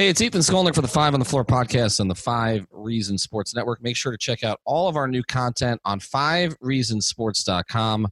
[0.00, 3.18] Hey, it's Ethan Skolnick for the Five on the Floor podcast on the Five Reason
[3.18, 3.82] Sports Network.
[3.82, 8.08] Make sure to check out all of our new content on fivereasonsports.com.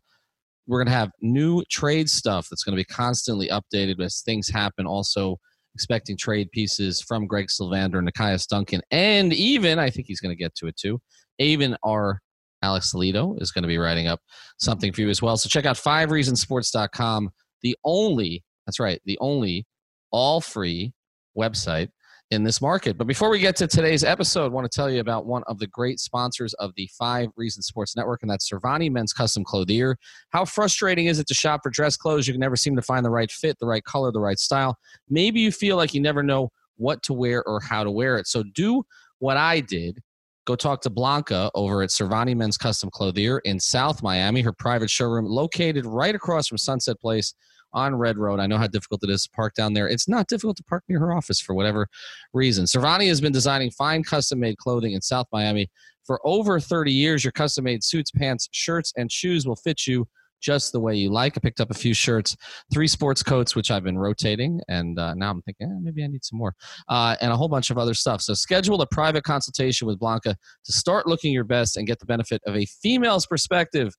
[0.67, 4.51] We're going to have new trade stuff that's going to be constantly updated as things
[4.51, 4.85] happen.
[4.85, 5.39] Also,
[5.75, 10.37] expecting trade pieces from Greg Sylvander and Nekias Duncan, and even, I think he's going
[10.37, 11.01] to get to it too,
[11.39, 12.21] even our
[12.61, 14.21] Alex Toledo is going to be writing up
[14.59, 15.39] something for you as well.
[15.39, 17.31] So check out fivereasonsports.com,
[17.63, 19.67] the only, that's right, the only
[20.13, 20.93] all free
[21.39, 21.89] website
[22.31, 22.99] in this market.
[22.99, 25.59] But before we get to today's episode, I want to tell you about one of
[25.59, 29.97] the great sponsors of the Five Reasons Sports Network, and that's Servani Men's Custom Clothier.
[30.31, 32.27] How frustrating is it to shop for dress clothes?
[32.27, 34.77] You can never seem to find the right fit, the right color, the right style.
[35.09, 38.27] Maybe you feel like you never know what to wear or how to wear it.
[38.27, 38.83] So do
[39.21, 39.99] what I did.
[40.47, 44.89] Go talk to Blanca over at Servani Men's Custom Clothier in South Miami, her private
[44.89, 47.35] showroom located right across from Sunset Place
[47.73, 48.41] on Red Road.
[48.41, 49.89] I know how difficult it is to park down there.
[49.89, 51.89] It's not difficult to park near her office for whatever
[52.33, 52.65] reason.
[52.65, 55.69] Servani has been designing fine custom made clothing in South Miami
[56.05, 57.25] for over 30 years.
[57.25, 60.07] Your custom made suits, pants, shirts, and shoes will fit you
[60.41, 61.37] just the way you like.
[61.37, 62.37] I picked up a few shirts,
[62.73, 66.07] three sports coats, which I've been rotating, and uh, now I'm thinking eh, maybe I
[66.07, 66.55] need some more,
[66.89, 68.21] uh, and a whole bunch of other stuff.
[68.23, 72.07] So schedule a private consultation with Blanca to start looking your best and get the
[72.07, 73.95] benefit of a female's perspective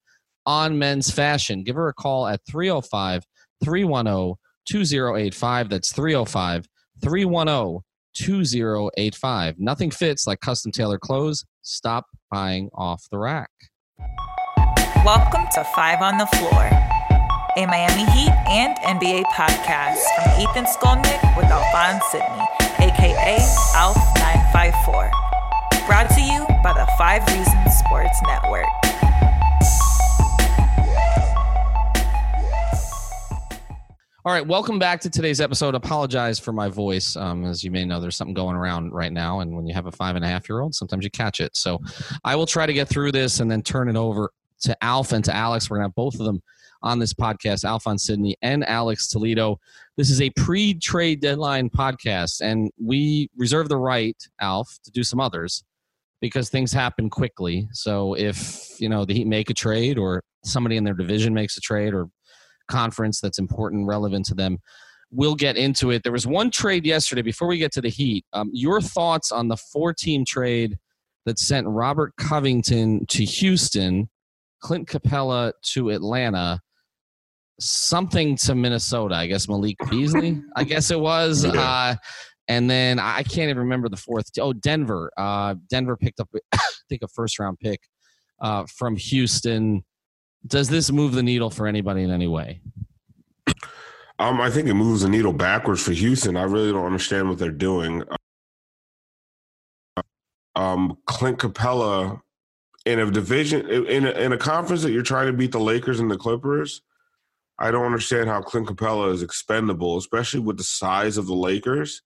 [0.46, 1.64] on men's fashion.
[1.64, 3.24] Give her a call at 305
[3.64, 4.36] 310
[4.68, 5.70] 2085.
[5.70, 6.68] That's 305
[7.02, 7.80] 310
[8.14, 9.56] 2085.
[9.58, 11.46] Nothing fits like custom tailored clothes.
[11.62, 13.50] Stop buying off the rack.
[15.06, 16.70] Welcome to Five on the Floor,
[17.58, 22.46] a Miami Heat and NBA podcast from Ethan Skolnick with Alphonse Sidney,
[22.80, 23.38] aka
[23.76, 25.12] ALF954.
[25.88, 28.89] Brought to you by the Five Reasons Sports Network.
[34.30, 35.74] All right, welcome back to today's episode.
[35.74, 37.16] Apologize for my voice.
[37.16, 39.88] Um, as you may know, there's something going around right now, and when you have
[39.88, 41.58] a five and a half year old, sometimes you catch it.
[41.58, 41.80] So
[42.24, 44.30] I will try to get through this and then turn it over
[44.60, 45.68] to Alf and to Alex.
[45.68, 46.44] We're gonna have both of them
[46.84, 49.60] on this podcast, Alphonse Sidney and Alex Toledo.
[49.98, 55.20] This is a pre-trade deadline podcast, and we reserve the right, Alf, to do some
[55.20, 55.64] others
[56.22, 57.68] because things happen quickly.
[57.72, 61.58] So if you know the Heat make a trade, or somebody in their division makes
[61.58, 62.10] a trade, or
[62.70, 64.60] conference that's important, relevant to them.
[65.12, 66.04] We'll get into it.
[66.04, 68.26] There was one trade yesterday before we get to the Heat.
[68.32, 70.78] Um, your thoughts on the four team trade
[71.26, 74.10] that sent Robert Covington to Houston,
[74.62, 76.60] Clint Capela to Atlanta,
[77.60, 79.16] something to Minnesota.
[79.16, 81.44] I guess Malik Beasley, I guess it was.
[81.46, 81.96] Uh,
[82.48, 84.26] and then I can't even remember the fourth.
[84.40, 85.12] Oh, Denver.
[85.18, 86.60] Uh, Denver picked up, I
[86.90, 87.80] think, a first round pick
[88.42, 89.84] uh, from Houston
[90.46, 92.62] does this move the needle for anybody in any way?
[94.20, 96.36] Um, I think it moves the needle backwards for Houston.
[96.36, 98.04] I really don't understand what they're doing.
[100.56, 102.22] Um, Clint Capela
[102.86, 106.02] in a division in a, in a conference that you're trying to beat the Lakers
[106.02, 106.82] and the Clippers.
[107.58, 112.02] I don't understand how Clint Capela is expendable, especially with the size of the Lakers.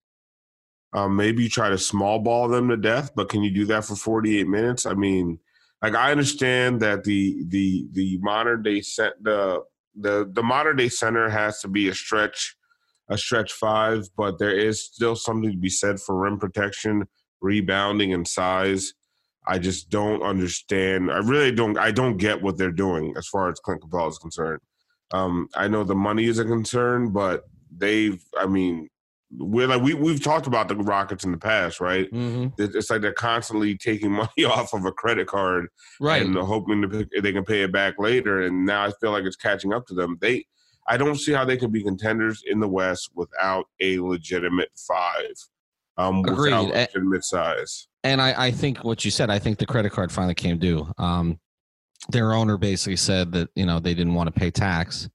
[0.94, 3.86] Um, maybe you try to small ball them to death, but can you do that
[3.86, 4.86] for 48 minutes?
[4.86, 5.40] I mean,
[5.84, 9.62] like I understand that the the the modern day set the
[9.96, 12.56] the the modern day center has to be a stretch
[13.10, 17.04] a stretch five, but there is still something to be said for rim protection,
[17.42, 18.94] rebounding, and size.
[19.46, 21.12] I just don't understand.
[21.12, 21.78] I really don't.
[21.78, 24.62] I don't get what they're doing as far as Clint Capela is concerned.
[25.12, 27.44] Um, I know the money is a concern, but
[27.76, 28.24] they've.
[28.38, 28.90] I mean,
[29.38, 32.12] we're like we we've talked about the Rockets in the past, right?
[32.12, 32.62] Mm-hmm.
[32.62, 35.68] It's like they're constantly taking money off of a credit card,
[36.00, 38.42] right, and hoping to they can pay it back later.
[38.42, 40.18] And now I feel like it's catching up to them.
[40.22, 40.46] They,
[40.88, 45.34] I don't see how they can be contenders in the West without a legitimate five.
[45.96, 46.52] Um, Agreed.
[46.52, 47.88] without legitimate size.
[48.04, 50.92] And I, I think what you said, I think the credit card finally came due.
[50.98, 51.40] Um,
[52.10, 55.10] their owner basically said that you know they didn't want to pay tax,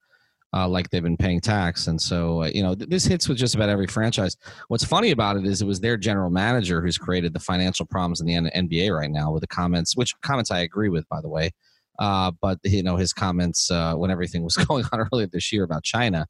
[0.54, 3.36] uh, like they've been paying tax, and so uh, you know th- this hits with
[3.36, 4.36] just about every franchise.
[4.68, 8.20] What's funny about it is it was their general manager who's created the financial problems
[8.20, 11.20] in the N- NBA right now with the comments, which comments I agree with, by
[11.20, 11.50] the way.
[11.98, 15.64] Uh, but you know his comments uh, when everything was going on earlier this year
[15.64, 16.26] about China,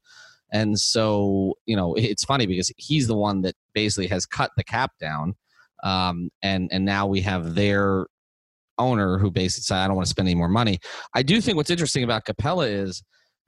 [0.51, 4.63] and so you know it's funny because he's the one that basically has cut the
[4.63, 5.33] cap down,
[5.83, 8.07] um, and and now we have their
[8.79, 10.79] owner who basically said, I don't want to spend any more money.
[11.13, 13.03] I do think what's interesting about Capela is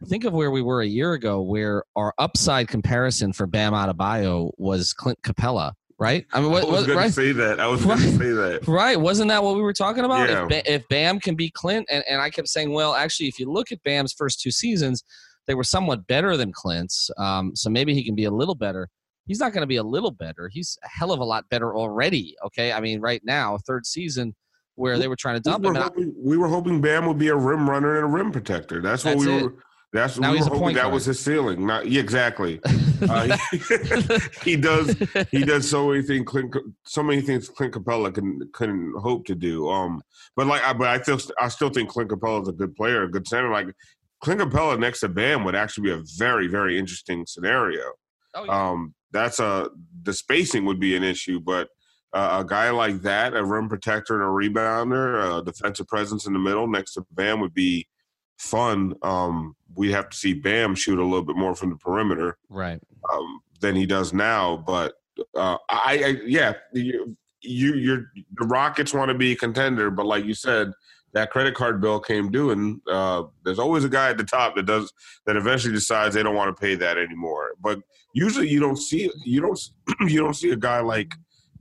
[0.07, 4.51] think of where we were a year ago, where our upside comparison for Bam Adebayo
[4.57, 6.25] was Clint Capela, right?
[6.33, 7.07] I mean, I was going right?
[7.07, 7.59] to say that.
[7.59, 8.06] I was going Right.
[8.12, 8.68] to say that.
[8.68, 9.00] Right.
[9.00, 10.30] Wasn't that what we were talking about?
[10.30, 10.44] Yeah.
[10.44, 13.39] If, ba- if Bam can be Clint, and, and I kept saying, well, actually, if
[13.39, 15.03] you look at Bam's first two seasons,
[15.48, 17.09] they were somewhat better than Clint's.
[17.18, 18.88] Um, so maybe he can be a little better.
[19.27, 20.50] He's not going to be a little better.
[20.51, 22.36] He's a hell of a lot better already.
[22.45, 22.71] Okay.
[22.74, 24.36] I mean, right now, third season
[24.75, 25.81] where they were trying to We dump were, him.
[25.83, 28.81] hoping, we were hoping Bam would be a rim runner and a rim protector.
[28.81, 29.44] That's what That's we it.
[29.44, 29.56] were.
[29.93, 30.93] That's Now we he's were a point that guard.
[30.93, 31.65] was his ceiling.
[31.65, 32.59] Not yeah, exactly.
[33.01, 33.57] Uh, he,
[34.51, 34.95] he does
[35.31, 36.55] he does so many things Clint,
[36.85, 39.67] so many things Clint Capela can couldn't hope to do.
[39.67, 40.03] Um,
[40.35, 43.01] but like, I, but I still I still think Clint Capela is a good player,
[43.01, 43.49] a good center.
[43.49, 43.69] Like
[44.23, 47.81] Clint Capela next to Bam would actually be a very very interesting scenario.
[48.35, 48.69] Oh, yeah.
[48.69, 49.71] Um, that's a
[50.03, 51.69] the spacing would be an issue, but
[52.13, 56.33] uh, a guy like that, a rim protector and a rebounder, a defensive presence in
[56.33, 57.87] the middle next to Bam would be
[58.41, 58.95] fun.
[59.03, 62.81] Um, we have to see Bam shoot a little bit more from the perimeter right.
[63.13, 64.57] um, than he does now.
[64.57, 64.95] But
[65.35, 70.05] uh, I, I, yeah, you, you, you're the Rockets want to be a contender, but
[70.05, 70.71] like you said,
[71.13, 74.55] that credit card bill came due, and uh, there's always a guy at the top
[74.55, 74.91] that does
[75.25, 77.51] that eventually decides they don't want to pay that anymore.
[77.61, 77.79] But
[78.13, 79.59] usually, you don't see you don't
[80.07, 81.13] you don't see a guy like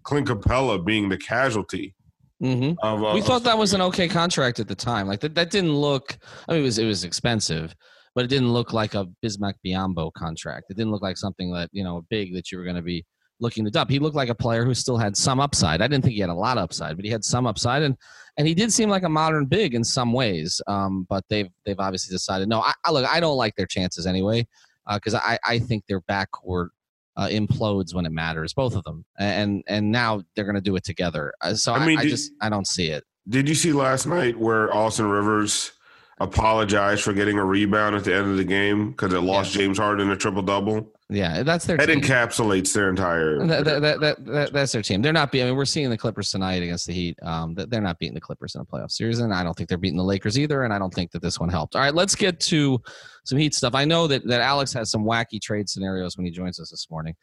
[0.05, 1.94] Clint Capela being the casualty
[2.41, 3.05] hmm of.
[3.05, 5.07] Uh, we thought that was an okay contract at the time.
[5.07, 6.19] Like that, that didn't look.
[6.49, 7.75] I mean, it was it was expensive,
[8.15, 10.67] but it didn't look like a Bismack Biyombo contract.
[10.71, 13.05] It didn't look like something that you know big that you were going to be
[13.41, 13.91] looking to dump.
[13.91, 15.81] He looked like a player who still had some upside.
[15.81, 17.97] I didn't think he had a lot of upside, but he had some upside, and
[18.37, 20.61] and he did seem like a modern big in some ways.
[20.67, 22.61] Um, but they've they've obviously decided no.
[22.61, 24.47] I, I look, I don't like their chances anyway,
[24.93, 26.69] because I I think their backcourt.
[27.17, 30.77] Uh, implodes when it matters, both of them, and and now they're going to do
[30.77, 31.33] it together.
[31.43, 33.05] Uh, so I I, mean, I did- just I don't see it.
[33.29, 35.73] Did you see last night where Austin Rivers
[36.21, 39.59] apologized for getting a rebound at the end of the game because it lost Yes.
[39.62, 40.93] James Harden a triple double?
[41.12, 42.01] Yeah, that's their That team.
[42.01, 43.45] encapsulates their entire.
[43.45, 45.03] That, that, that, that, that- that's their team.
[45.03, 45.49] They're not beating.
[45.49, 47.19] I mean, we're seeing the Clippers tonight against the Heat.
[47.23, 49.77] Um, they're not beating the Clippers in a playoff series, and I don't think they're
[49.79, 50.62] beating the Lakers either.
[50.62, 51.75] And I don't think that this one helped.
[51.75, 52.81] All right, let's get to
[53.25, 53.75] some Heat stuff.
[53.75, 56.87] I know that that Alex has some wacky trade scenarios when he joins us this
[56.91, 57.15] morning,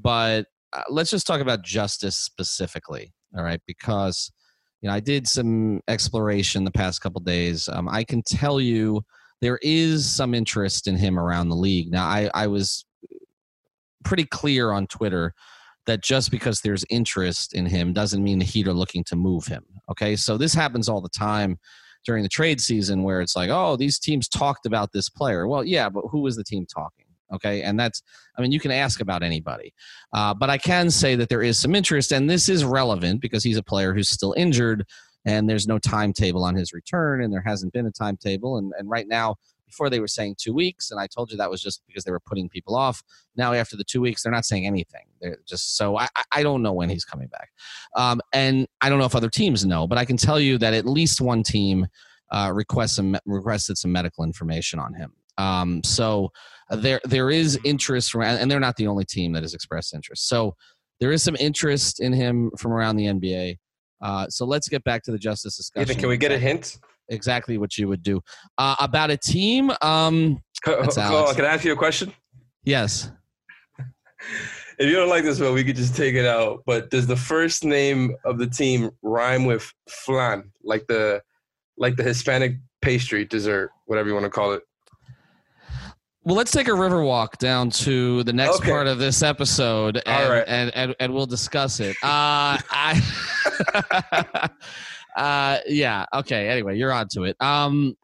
[0.00, 3.12] but uh, let's just talk about justice specifically.
[3.36, 4.32] All right, because
[4.80, 7.68] you know I did some exploration the past couple days.
[7.68, 9.02] Um, I can tell you
[9.42, 11.90] there is some interest in him around the league.
[11.90, 12.84] Now, I I was
[14.06, 15.34] pretty clear on Twitter
[15.86, 19.46] that just because there's interest in him doesn't mean the Heat are looking to move
[19.46, 19.64] him.
[19.90, 21.58] Okay, so this happens all the time
[22.04, 25.48] during the trade season where it's like, oh, these teams talked about this player.
[25.48, 27.04] Well, yeah, but who was the team talking?
[27.34, 28.02] Okay, and that's,
[28.38, 29.74] I mean, you can ask about anybody,
[30.12, 33.42] uh, but I can say that there is some interest, and this is relevant because
[33.42, 34.84] he's a player who's still injured,
[35.24, 38.88] and there's no timetable on his return, and there hasn't been a timetable, and and
[38.88, 39.34] right now.
[39.66, 42.10] Before they were saying two weeks, and I told you that was just because they
[42.12, 43.02] were putting people off.
[43.36, 45.02] Now after the two weeks they're not saying anything.
[45.20, 47.50] They're just so i, I- I don't know when he's coming back.
[47.96, 50.74] Um, and i don't know if other teams know but i can tell you that
[50.74, 51.86] at least one team
[52.30, 55.12] uh, request some, requested some medical information on him.
[55.38, 56.30] Um, so
[56.70, 59.94] uh, there there is interest from and they're not the only team that has expressed
[59.94, 60.28] interest.
[60.28, 60.56] So
[61.00, 63.58] there is some interest in him from around the nba
[64.02, 66.78] uh, so let's get back to the justice discussion Ethan, can we get a hint?
[67.08, 68.20] Exactly what you would do
[68.58, 71.36] uh, about a team um, That's Hold on, Alex.
[71.36, 72.12] Can I ask you a question?
[72.64, 73.10] yes
[74.78, 76.62] If you don't like this one, we could just take it out.
[76.66, 81.22] But does the first name of the team rhyme with flan, like the
[81.78, 84.62] like the Hispanic pastry dessert, whatever you want to call it?
[86.24, 88.68] Well, let's take a river walk down to the next Okay.
[88.70, 90.44] part of this episode, and, All right.
[90.46, 91.96] and, and and we'll discuss it.
[92.02, 93.00] Uh, I,
[95.16, 96.48] uh, yeah, okay.
[96.48, 97.36] Anyway, you're on to it.
[97.40, 97.96] Um,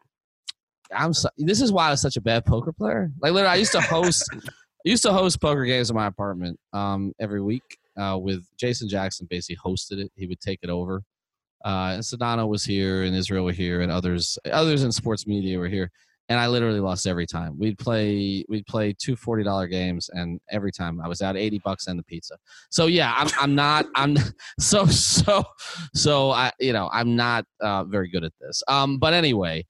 [0.95, 3.11] I'm so, this is why I was such a bad poker player.
[3.21, 4.39] Like literally, I used to host, I
[4.83, 7.63] used to host poker games in my apartment um, every week
[7.97, 9.27] uh, with Jason Jackson.
[9.29, 10.11] Basically, hosted it.
[10.15, 11.03] He would take it over.
[11.63, 15.57] Uh, and Sedano was here, and Israel were here, and others others in sports media
[15.57, 15.91] were here
[16.29, 17.57] and I literally lost every time.
[17.57, 21.59] We'd play we'd play two forty dollar games, and every time I was out eighty
[21.59, 22.35] bucks and the pizza.
[22.69, 24.17] So yeah, I'm I'm not I'm
[24.59, 25.43] so so
[25.93, 28.63] so I you know I'm not uh, very good at this.
[28.67, 29.65] Um, but anyway,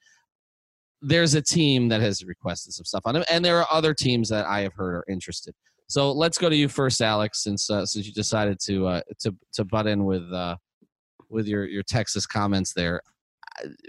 [1.01, 4.29] there's a team that has requested some stuff on him, and there are other teams
[4.29, 5.55] that I have heard are interested.
[5.87, 9.35] So let's go to you first, Alex, since uh, since you decided to uh, to
[9.53, 10.55] to butt in with uh,
[11.29, 13.01] with your your Texas comments there.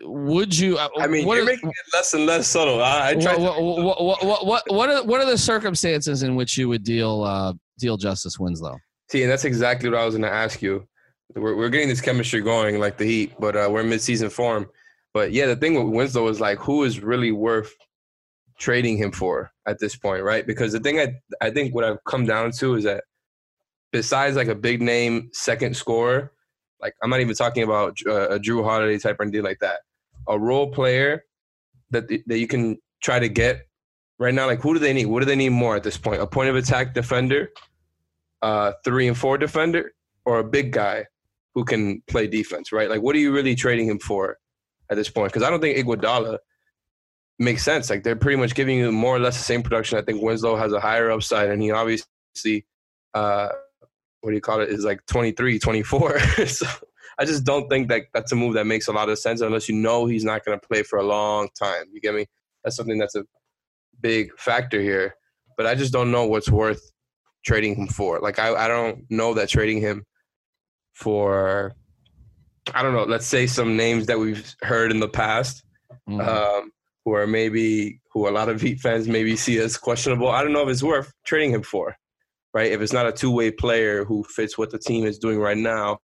[0.02, 0.76] Would you?
[0.76, 2.82] Uh, I mean, what you're are- making it less and less subtle.
[2.82, 6.36] I, I tried what, what, what, what, what, what, are, what are the circumstances in
[6.36, 8.76] which you would deal uh, deal Justice Winslow?
[9.10, 10.86] see, and that's exactly what I was going to ask you.
[11.34, 14.68] We're, we're getting this chemistry going like the Heat, but uh, we're in mid-season form.
[15.12, 17.72] But yeah, the thing with Winslow is like, who is really worth
[18.58, 20.46] trading him for at this point, right?
[20.46, 23.04] Because the thing I I think what I've come down to is that
[23.92, 26.32] besides like a big name second scorer,
[26.80, 29.80] like I'm not even talking about uh, a Jrue Holiday type or anything like that.
[30.28, 31.24] A role player
[31.90, 33.66] that that you can try to get
[34.18, 34.46] right now.
[34.46, 35.06] Like who do they need?
[35.06, 36.20] What do they need more at this point?
[36.20, 37.50] A point of attack defender,
[38.42, 39.92] uh, three and four defender,
[40.24, 41.06] or a big guy
[41.54, 42.90] who can play defense, right?
[42.90, 44.38] Like what are you really trading him for
[44.90, 45.32] at this point?
[45.32, 46.38] Because I don't think Iguodala
[47.38, 47.90] makes sense.
[47.90, 49.98] Like they're pretty much giving you more or less the same production.
[49.98, 52.66] I think Winslow has a higher upside, and he obviously,
[53.14, 53.48] uh,
[54.24, 56.18] what do you call it, is like 23, 24.
[56.46, 56.66] so
[57.18, 59.68] I just don't think that that's a move that makes a lot of sense unless
[59.68, 61.84] you know he's not going to play for a long time.
[61.92, 62.26] You get me?
[62.62, 63.24] That's something that's a
[64.00, 65.14] big factor here.
[65.56, 66.82] But I just don't know what's worth
[67.44, 68.20] trading him for.
[68.20, 70.04] Like I, I don't know that trading him
[70.94, 71.74] for
[72.74, 75.64] I don't know, let's say some names that we've heard in the past
[76.08, 76.26] Mm.
[76.26, 76.70] um,
[77.04, 80.28] who are maybe who a lot of Heat fans maybe see as questionable.
[80.28, 81.96] I don't know if it's worth trading him for,
[82.54, 82.72] right?
[82.72, 85.56] If it's not a two way player who fits what the team is doing right
[85.58, 85.98] now,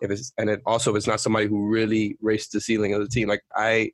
[0.00, 3.00] if it's and it also if it's not somebody who really raised the ceiling of
[3.02, 3.28] the team.
[3.28, 3.90] Like I,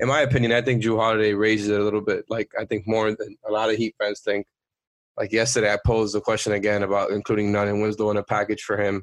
[0.00, 2.24] in my opinion, I think Jrue Holiday raises it a little bit.
[2.28, 4.46] Like I think more than a lot of Heat fans think.
[5.16, 8.62] Like yesterday, I posed the question again about including Nunn and Winslow in a package
[8.62, 9.02] for him,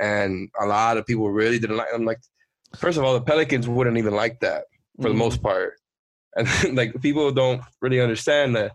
[0.00, 1.88] and a lot of people really didn't like.
[1.94, 2.18] I'm like,
[2.76, 4.64] first of all, the Pelicans wouldn't even like that
[5.00, 5.18] for the Mhm.
[5.18, 5.74] most part.
[6.34, 8.72] And like people don't really understand that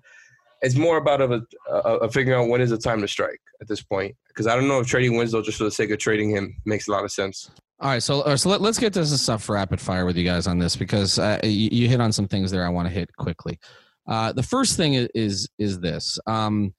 [0.63, 3.67] it's more about of a, a, figuring out when is the time to strike at
[3.67, 4.15] this point.
[4.29, 6.87] Because I don't know if trading Winslow just for the sake of trading him makes
[6.87, 7.51] a lot of sense.
[7.79, 10.23] All right, so uh, so let, us get to some stuff rapid fire with you
[10.23, 12.93] guys on this because uh, you, you hit on some things there I want to
[12.93, 13.59] hit quickly.
[14.07, 16.73] Uh, the first thing is is, is this um,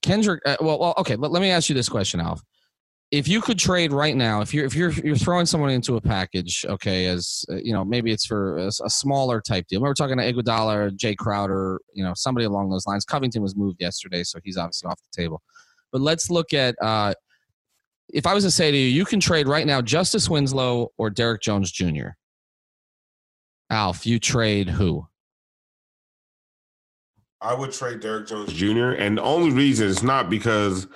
[0.00, 0.40] Kendrick.
[0.46, 1.16] Uh, well, well, okay.
[1.16, 2.40] Let, let me ask you this question, Alf.
[3.12, 6.00] If you could trade right now, if you're if you're you're throwing someone into a
[6.00, 9.80] package, okay, as uh, you know, maybe it's for a smaller type deal.
[9.80, 13.04] We're talking to Iguodala, Jae Crowder, you know, somebody along those lines.
[13.04, 15.40] Covington was moved yesterday, so he's obviously off the table.
[15.92, 17.14] But let's look at uh,
[18.12, 21.10] if I was to say to you, you can trade right now Justice Winslow or
[21.10, 22.08] Derrick Jones Jr.
[23.70, 25.06] Alf, you trade who?
[27.40, 28.92] I would trade Derrick Jones Jr.
[28.92, 30.86] And the only reason is not because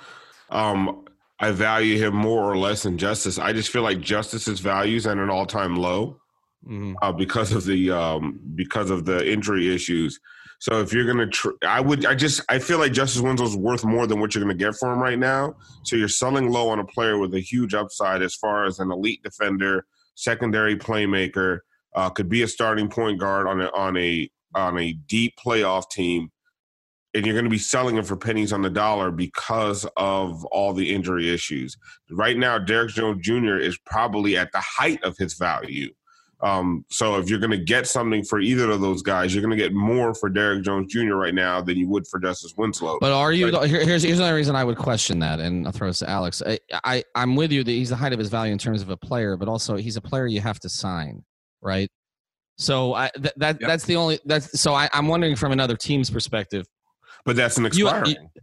[0.49, 1.05] um,
[1.41, 3.39] I value him more or less than Justice.
[3.39, 6.21] I just feel like Justice's values at an all time low
[7.01, 10.19] uh, because of the um, because of the injury issues.
[10.59, 13.83] So if you're gonna, tr- I would, I just, I feel like Justice Winslow's worth
[13.83, 15.55] more than what you're gonna get for him right now.
[15.83, 18.91] So you're selling low on a player with a huge upside as far as an
[18.91, 21.61] elite defender, secondary playmaker,
[21.95, 25.89] uh, could be a starting point guard on a on a on a deep playoff
[25.89, 26.31] team,
[27.13, 30.73] and you're going to be selling him for pennies on the dollar because of all
[30.73, 31.77] the injury issues.
[32.09, 33.57] Right now, Derrick Jones Jr.
[33.57, 35.89] is probably at the height of his value.
[36.43, 39.55] Um, so if you're going to get something for either of those guys, you're going
[39.55, 41.13] to get more for Derrick Jones Jr.
[41.13, 42.97] right now than you would for Justice Winslow.
[42.99, 43.51] But are you?
[43.51, 43.69] Right.
[43.69, 46.41] Here, here's here's another reason I would question that, and I'll throw this to Alex.
[46.43, 48.89] I, I I'm with you that he's the height of his value in terms of
[48.89, 51.23] a player, but also he's a player you have to sign,
[51.61, 51.89] right?
[52.57, 53.67] So I th- that Yep.
[53.67, 56.65] that's the only that's so I, I'm wondering from another team's perspective.
[57.25, 58.11] But that's an expiring.
[58.11, 58.41] you-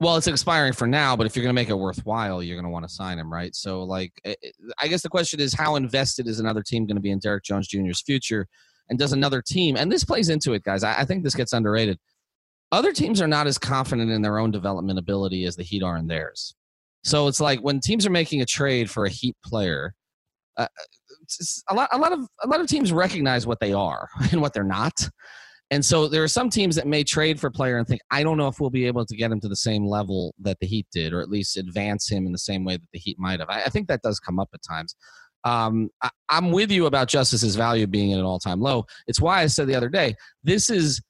[0.00, 2.64] Well, it's expiring for now, but if you're going to make it worthwhile, you're going
[2.64, 3.54] to want to sign him, right?
[3.54, 4.34] So, like, I
[4.80, 7.44] I guess the question is, how invested is another team going to be in Derrick
[7.44, 8.48] Jones Jr.'s future?
[8.88, 11.52] And does another team, and this plays into it, guys, I, I think this gets
[11.52, 11.98] underrated.
[12.72, 15.96] Other teams are not as confident in their own development ability as the Heat are
[15.96, 16.54] in theirs.
[17.04, 19.94] So it's like when teams are making a trade for a Heat player,
[20.56, 20.66] uh, uh
[21.22, 24.40] it's a lot, a lot of a lot of teams recognize what they are and
[24.40, 24.94] what they're not.
[25.72, 28.36] And so there are some teams that may trade for player and think, I don't
[28.36, 30.86] know if we'll be able to get him to the same level that the Heat
[30.92, 33.48] did, or at least advance him in the same way that the Heat might have.
[33.48, 34.94] I, I think that does come up at times.
[35.44, 38.84] Um, I, I'm with you about Justice's value being at an all time low.
[39.06, 40.14] It's why I said the other day,
[40.44, 41.00] this is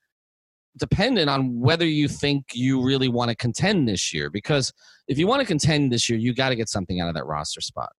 [0.78, 4.30] dependent on whether you think you really want to contend this year.
[4.30, 4.72] Because
[5.08, 7.26] if you want to contend this year, you got to get something out of that
[7.26, 7.90] roster spot.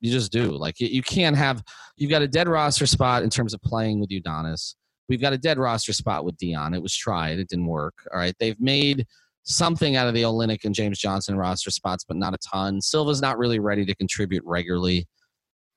[0.00, 0.52] You just do.
[0.52, 1.62] Like you, you can't have
[1.98, 4.74] you've got a dead roster spot in terms of playing with Udonis.
[5.08, 6.74] We've got a dead roster spot with Dion.
[6.74, 7.38] It was tried.
[7.38, 7.94] It didn't work.
[8.12, 8.34] All right.
[8.38, 9.06] They've made
[9.44, 12.80] something out of the Olynyk and James Johnson roster spots, but not a ton.
[12.80, 15.06] Silva's not really ready to contribute regularly.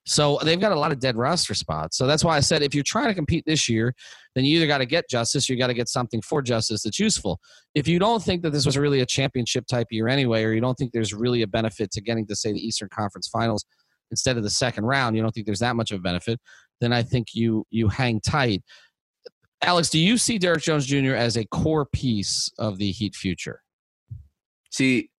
[0.03, 1.95] So they've got a lot of dead roster spots.
[1.95, 3.93] So that's why I said if you're trying to compete this year,
[4.33, 6.83] then you either got to get Justice or you got to get something for Justice
[6.83, 7.39] that's useful.
[7.75, 10.61] If you don't think that this was really a championship type year anyway, or you
[10.61, 13.63] don't think there's really a benefit to getting to say the Eastern Conference Finals
[14.09, 16.39] instead of the second round, you don't think there's that much of a benefit,
[16.81, 18.63] then I think you you hang tight.
[19.63, 21.13] Alex, do you see Derrick Jones Jr.
[21.13, 23.61] as a core piece of the Heat future?
[24.71, 25.09] See,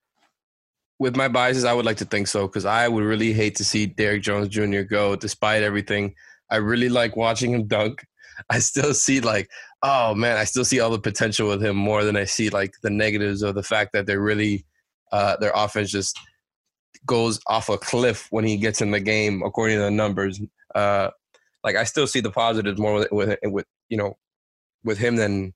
[0.99, 3.64] with my biases, I would like to think so because I would really hate to
[3.64, 4.82] see Derrick Jones Jr.
[4.82, 6.14] go despite everything.
[6.50, 8.04] I really like watching him dunk.
[8.50, 9.49] I still see like,
[9.82, 12.75] oh man, I still see all the potential with him more than I see like
[12.82, 14.64] the negatives of the fact that they're really
[15.12, 16.18] uh, their offense just
[17.04, 20.40] goes off a cliff when he gets in the game according to the numbers.
[20.75, 21.11] Uh,
[21.62, 24.16] like I still see the positives more with, with with you know
[24.85, 25.53] with him than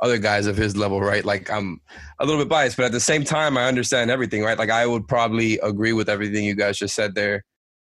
[0.00, 1.24] other guys of his level, right?
[1.24, 1.80] Like I'm
[2.20, 4.58] a little bit biased, but at the same time, I understand everything, right?
[4.58, 7.42] Like I would probably agree with everything you guys just said there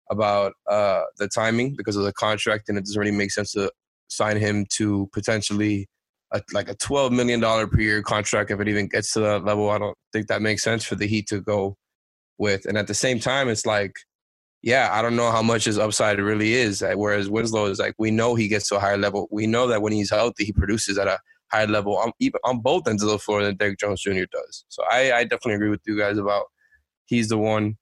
[0.09, 3.71] about uh, the timing because of the contract, and it doesn't really make sense to
[4.07, 5.87] sign him to potentially
[6.33, 9.45] a, like a twelve million dollar per year contract if it even gets to that
[9.45, 9.69] level.
[9.69, 11.77] I don't think that makes sense for the Heat to go
[12.39, 13.93] with, and at the same time, it's like.
[14.61, 16.83] Yeah, I don't know how much his upside really is.
[16.95, 19.27] Whereas Winslow is like, we know he gets to a higher level.
[19.31, 21.17] We know that when he's healthy, he produces at a
[21.51, 24.25] high level on even on both ends of the floor than Derrick Jones Jr.
[24.31, 24.65] does.
[24.69, 26.45] So I, I definitely agree with you guys about
[27.05, 27.77] he's the one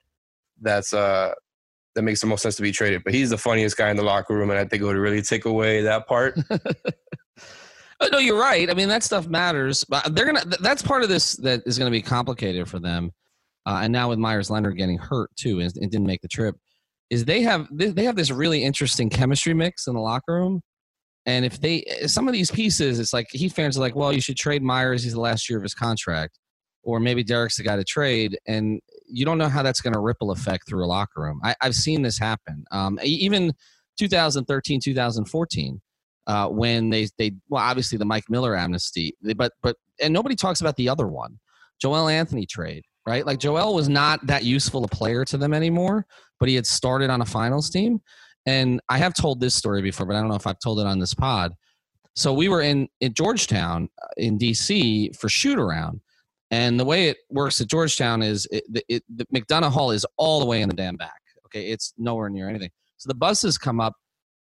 [0.60, 1.34] that's uh
[1.94, 3.02] that makes the most sense to be traded.
[3.04, 5.22] But he's the funniest guy in the locker room, and I think it would really
[5.22, 6.38] take away that part.
[8.12, 8.70] no, you're right.
[8.70, 9.84] I mean, that stuff matters.
[9.84, 10.44] But they're gonna.
[10.60, 13.12] That's part of this that is to be complicated for them.
[13.66, 16.56] Uh, and now with Meyers Leonard getting hurt too, and, and didn't make the trip,
[17.10, 20.62] is they have they have this really interesting chemistry mix in the locker room
[21.28, 24.20] and if they some of these pieces, it's like Heat fans are like, well, you
[24.22, 25.04] should trade Meyers.
[25.04, 26.38] He's the last year of his contract,
[26.82, 30.00] or maybe Derrick's the guy to trade, and you don't know how that's going to
[30.00, 31.38] ripple effect through a locker room.
[31.44, 32.64] I, have seen this happen.
[32.72, 33.52] Um, even
[33.98, 35.80] 2013, 2014,
[36.28, 40.62] uh, when they they well, obviously the Mike Miller amnesty, but but and nobody talks
[40.62, 41.38] about the other one,
[41.78, 43.26] Joel Anthony trade, right?
[43.26, 46.06] Like Joel was not that useful a player to them anymore,
[46.38, 48.00] but he had started on a finals team.
[48.46, 50.86] And I have told this story before, but I don't know if I've told it
[50.86, 51.52] on this pod.
[52.16, 56.00] So we were in, in Georgetown uh, in DC for shoot around.
[56.50, 60.40] And the way it works at Georgetown is it, it, the McDonough Hall is all
[60.40, 61.20] the way in the damn back.
[61.46, 61.70] Okay.
[61.70, 62.70] It's nowhere near anything.
[62.96, 63.94] So the buses come up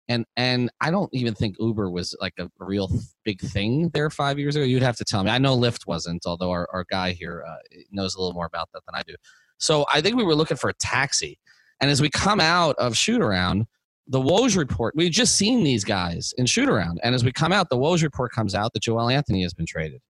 [0.09, 2.91] and and I don't even think Uber was like a real
[3.25, 4.65] big thing there five years ago.
[4.65, 5.31] You'd have to tell me.
[5.31, 7.57] I know Lyft wasn't, although our, our guy here uh,
[7.91, 9.15] knows a little more about that than I do.
[9.59, 11.39] So I think we were looking for a taxi,
[11.81, 13.67] and as we come out of shoot around,
[14.09, 17.01] the Woj report, we've just seen these guys in shoot around.
[17.03, 19.67] And as we come out, the Woj report comes out that Joel Anthony has been
[19.67, 20.01] traded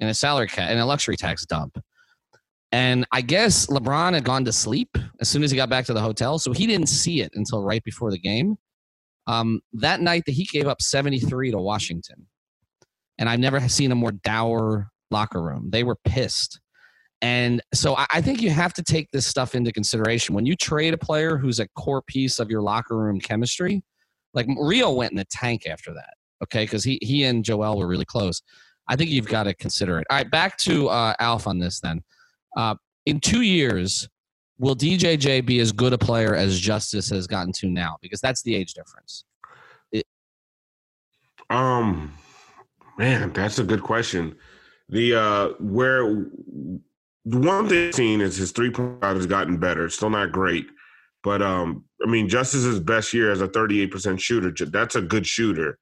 [0.00, 1.78] in a salary cap, in a luxury tax dump.
[2.72, 5.92] And I guess LeBron had gone to sleep as soon as he got back to
[5.92, 6.38] the hotel.
[6.38, 8.56] So he didn't see it until right before the game.
[9.26, 12.26] Um, that night, the Heat gave up 73 to Washington.
[13.18, 15.70] And I've never seen a more dour locker room.
[15.70, 16.60] They were pissed.
[17.22, 20.34] And so I think you have to take this stuff into consideration.
[20.34, 23.82] When you trade a player who's a core piece of your locker room chemistry,
[24.32, 27.86] like Rio went in the tank after that, okay, because he, he and Joel were
[27.86, 28.40] really close.
[28.88, 30.06] I think you've got to consider it.
[30.10, 32.02] All right, back to uh, Alf on this then.
[32.56, 34.08] Uh, in two years,
[34.58, 37.96] will DJJ be as good a player as Justice has gotten to now?
[38.00, 39.24] Because that's the age difference.
[39.92, 40.06] It-
[41.50, 42.14] um,
[42.96, 44.36] man, that's a good question.
[44.88, 46.26] The uh, where
[47.30, 49.88] the one thing I've seen is his three point has gotten better.
[49.88, 50.66] Still not great,
[51.22, 54.52] but um, I mean, Justice's best year as a 38% shooter.
[54.66, 55.78] That's a good shooter.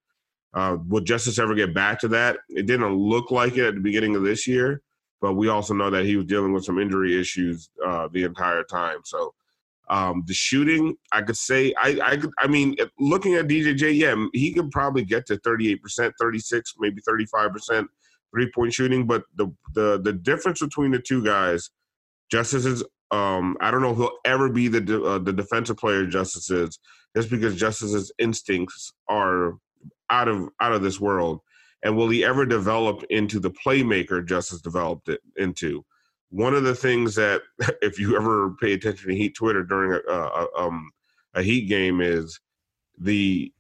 [0.55, 2.39] Uh, will Justice ever get back to that?
[2.49, 4.83] It didn't look like it at the beginning of this year,
[5.21, 8.65] but we also know that he was dealing with some injury issues uh, the entire
[8.65, 8.99] time.
[9.05, 9.33] So
[9.89, 14.53] um, the shooting, I could say, I, I, I mean, looking at DJJ, yeah, he
[14.53, 17.87] could probably get to 38%, 36, maybe 35%
[18.33, 21.71] three point shooting, but the the the difference between the two guys,
[22.31, 25.77] Justice is um I don't know if he'll ever be the de- uh, the defensive
[25.77, 26.79] player Justice is,
[27.17, 29.55] just because Justice's instincts are
[30.11, 31.41] out of out of this world.
[31.83, 35.85] And will he ever develop into the playmaker Justice developed it into?
[36.31, 37.43] One of the things that,
[37.83, 40.91] if you ever pay attention to Heat Twitter during a, a um
[41.35, 42.39] a Heat game, is
[42.99, 43.53] the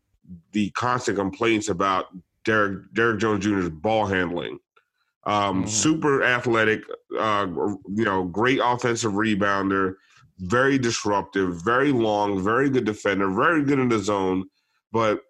[0.53, 2.07] the constant complaints about
[2.44, 4.59] Derrick Derrick Jones Jr.'s ball handling.
[5.24, 5.68] Um, mm-hmm.
[5.68, 6.83] Super athletic,
[7.18, 9.94] uh, you know, great offensive rebounder,
[10.38, 14.44] very disruptive, very long, very good defender, very good in the zone.
[14.90, 15.20] But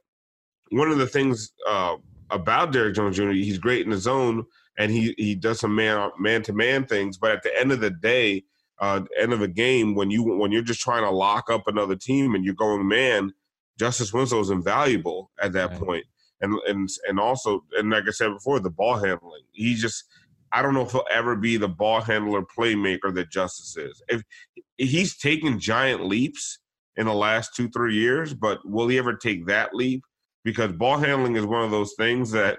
[0.70, 1.96] one of the things uh,
[2.30, 3.30] about Derrick Jones Jr.
[3.30, 4.44] He's great in the zone
[4.78, 7.18] and he he does some man man to man things.
[7.18, 8.44] But at the end of the day,
[8.78, 11.96] uh, end of a game, when you when you're just trying to lock up another
[11.96, 13.32] team and you're going man,
[13.78, 15.80] Justice Winslow is invaluable at that right.
[15.80, 16.06] point.
[16.40, 19.42] And and and also and like I said before, the ball handling.
[19.52, 20.04] He just
[20.52, 24.02] I don't know if he'll ever be the ball handler playmaker that Justice is.
[24.08, 24.22] If
[24.76, 26.60] he's taken giant leaps
[26.96, 30.02] in the last two, three years, but will he ever take that leap?
[30.44, 32.58] Because ball handling is one of those things that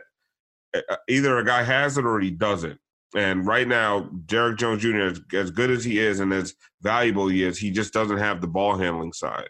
[1.08, 2.80] either a guy has it or he doesn't.
[3.16, 7.44] And right now, Derrick Jones Jr., as good as he is and as valuable he
[7.44, 9.50] is, he just doesn't have the ball handling side.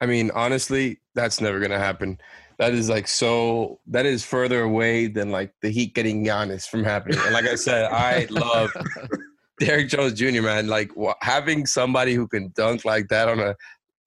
[0.00, 2.18] I mean, honestly, that's never going to happen.
[2.58, 3.80] That is like so.
[3.86, 7.18] That is further away than like the Heat getting Giannis from happening.
[7.24, 8.70] And like I said, I love
[9.60, 10.42] Derrick Jones Jr.
[10.42, 10.90] Man, like
[11.20, 13.56] having somebody who can dunk like that on a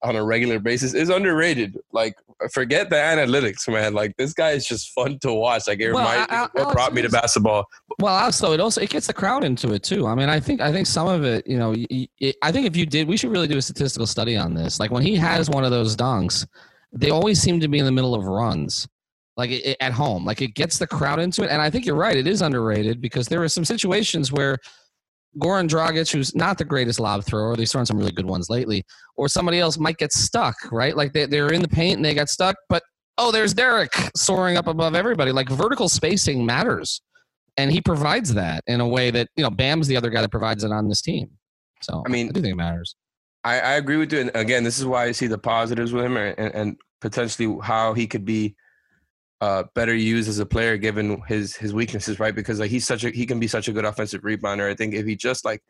[0.02, 1.76] on a regular basis is underrated.
[1.92, 2.14] Like,
[2.52, 3.94] forget the analytics, man.
[3.94, 5.66] Like, this guy is just fun to watch.
[5.66, 7.66] Like, it well, reminds me what brought me to basketball.
[7.98, 10.06] Well, also, it also it gets the crowd into it too.
[10.06, 12.76] I mean, I think I think some of it, you know, it, I think if
[12.76, 14.78] you did, we should really do a statistical study on this.
[14.78, 16.46] Like, when he has one of those dunks,
[16.92, 18.86] they always seem to be in the middle of runs.
[19.36, 21.94] Like it, at home, like it gets the crowd into it, and I think you're
[21.94, 22.16] right.
[22.16, 24.58] It is underrated because there are some situations where
[25.38, 28.84] Goran Dragic, who's not the greatest lob thrower, he's thrown some really good ones lately,
[29.16, 30.96] or somebody else might get stuck, right?
[30.96, 32.82] Like they, they're in the paint and they got stuck, but
[33.18, 35.32] oh, there's Derrick soaring up above everybody.
[35.32, 37.02] Like vertical spacing matters.
[37.56, 40.30] And he provides that in a way that, you know, Bam's the other guy that
[40.30, 41.28] provides it on this team.
[41.82, 42.94] So I mean, I do think it matters.
[43.44, 44.20] I, I agree with you.
[44.20, 47.94] And again, this is why I see the positives with him and, and potentially how
[47.94, 48.56] he could be
[49.40, 52.34] uh, better used as a player given his his weaknesses, right?
[52.34, 54.68] Because like he's such a he can be such a good offensive rebounder.
[54.68, 55.62] I think if he just like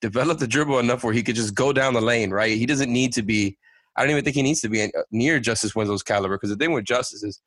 [0.00, 2.56] developed the dribble enough where he could just go down the lane, right?
[2.56, 3.58] He doesn't need to be.
[3.96, 6.56] I don't even think he needs to be uh, near Justice Winslow's caliber because the
[6.56, 7.40] thing with Justice is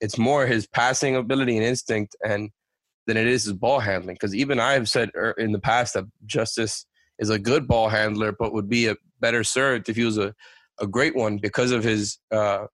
[0.00, 2.50] it's more his passing ability and instinct and
[3.08, 4.14] than it is his ball handling.
[4.14, 6.86] Because even I've said er, in the past that Justice
[7.18, 10.34] is a good ball handler, but would be a better served if he was a,
[10.80, 12.66] a great one because of his uh,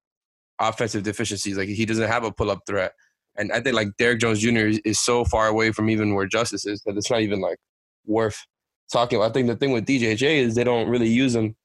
[0.59, 1.57] offensive deficiencies.
[1.57, 2.93] Like he doesn't have a pull up threat.
[3.37, 4.67] And I think like Derrick Jones Jr.
[4.67, 7.57] Is, is, so far away from even where Justice is that it's not even like
[8.05, 8.37] worth
[8.91, 9.31] talking about.
[9.31, 11.55] I think the thing with DJJ is they don't really use him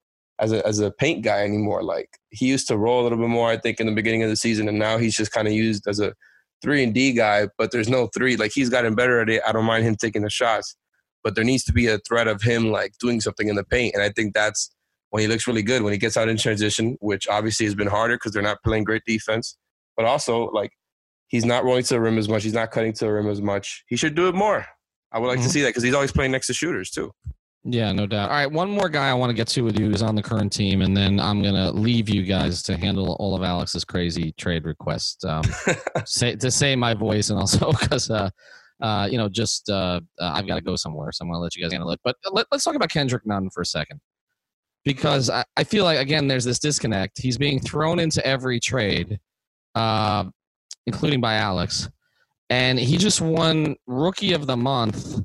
[0.41, 1.83] as a as a paint guy anymore.
[1.83, 4.31] Like he used to roll a little bit more, I think, in the beginning of
[4.31, 6.13] the season, and now he's just kind of used as a
[6.63, 7.49] three and D guy.
[7.57, 8.37] But there's no three.
[8.37, 9.43] Like he's gotten better at it.
[9.47, 10.75] I don't mind him taking the shots,
[11.23, 13.95] but there needs to be a threat of him like doing something in the paint,
[13.95, 14.71] and I think that's
[15.11, 17.89] when he looks really good when he gets out in transition, which obviously has been
[17.89, 19.57] harder because they're not playing great defense.
[19.97, 20.71] But also, like,
[21.29, 22.45] he's not rolling to the rim as much.
[22.45, 23.85] He's not cutting to the rim as much.
[23.89, 24.65] He should do it more.
[25.13, 25.47] I would like mm-hmm.
[25.47, 27.13] to see that because he's always playing next to shooters too.
[27.65, 28.31] Yeah, no doubt.
[28.31, 30.23] All right, one more guy I want to get to with you is on the
[30.23, 34.33] current team, and then I'm gonna leave you guys to handle all of Alex's crazy
[34.39, 35.23] trade requests.
[35.25, 35.43] Um,
[36.07, 38.31] say to say my voice, and also because uh,
[38.81, 41.57] uh, you know, just uh, uh I've got to go somewhere, so I'm gonna let
[41.57, 42.01] you guys handle it.
[42.05, 44.01] But let, us talk about Kendrick Nunn for a second
[44.85, 47.21] because I, I feel like again there's this disconnect.
[47.21, 49.19] He's being thrown into every trade,
[49.75, 50.25] uh,
[50.87, 51.89] including by Alex,
[52.49, 55.21] and he just won Rookie of the Month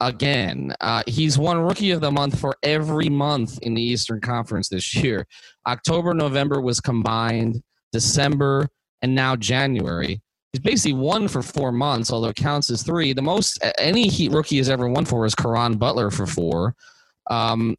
[0.00, 0.74] again.
[0.80, 4.94] Uh, he's won Rookie of the Month for every month in the Eastern Conference this
[4.94, 5.26] year.
[5.66, 7.62] October, November was combined.
[7.92, 8.68] December
[9.02, 10.20] and now January.
[10.52, 13.12] He's basically won for four months, although it counts as three.
[13.12, 16.74] The most any Heat rookie has ever won for is Caron Butler for four.
[17.30, 17.76] Um,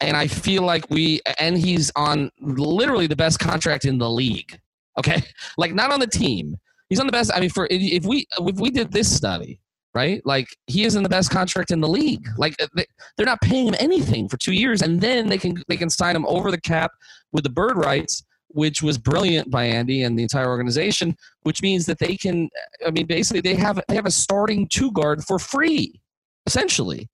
[0.00, 4.58] and I feel like we and he's on literally the best contract in the league.
[4.98, 5.22] Okay,
[5.58, 6.56] like not on the team.
[6.88, 7.30] He's on the best.
[7.34, 9.60] I mean, for if we if we did this study,
[9.94, 10.20] right?
[10.24, 12.26] Like he is in the best contract in the league.
[12.36, 15.90] Like they're not paying him anything for two years, and then they can they can
[15.90, 16.90] sign him over the cap
[17.32, 21.16] with the bird rights, which was brilliant by Andy and the entire organization.
[21.42, 22.48] Which means that they can.
[22.86, 26.00] I mean, basically, they have they have a starting two guard for free,
[26.46, 27.08] essentially,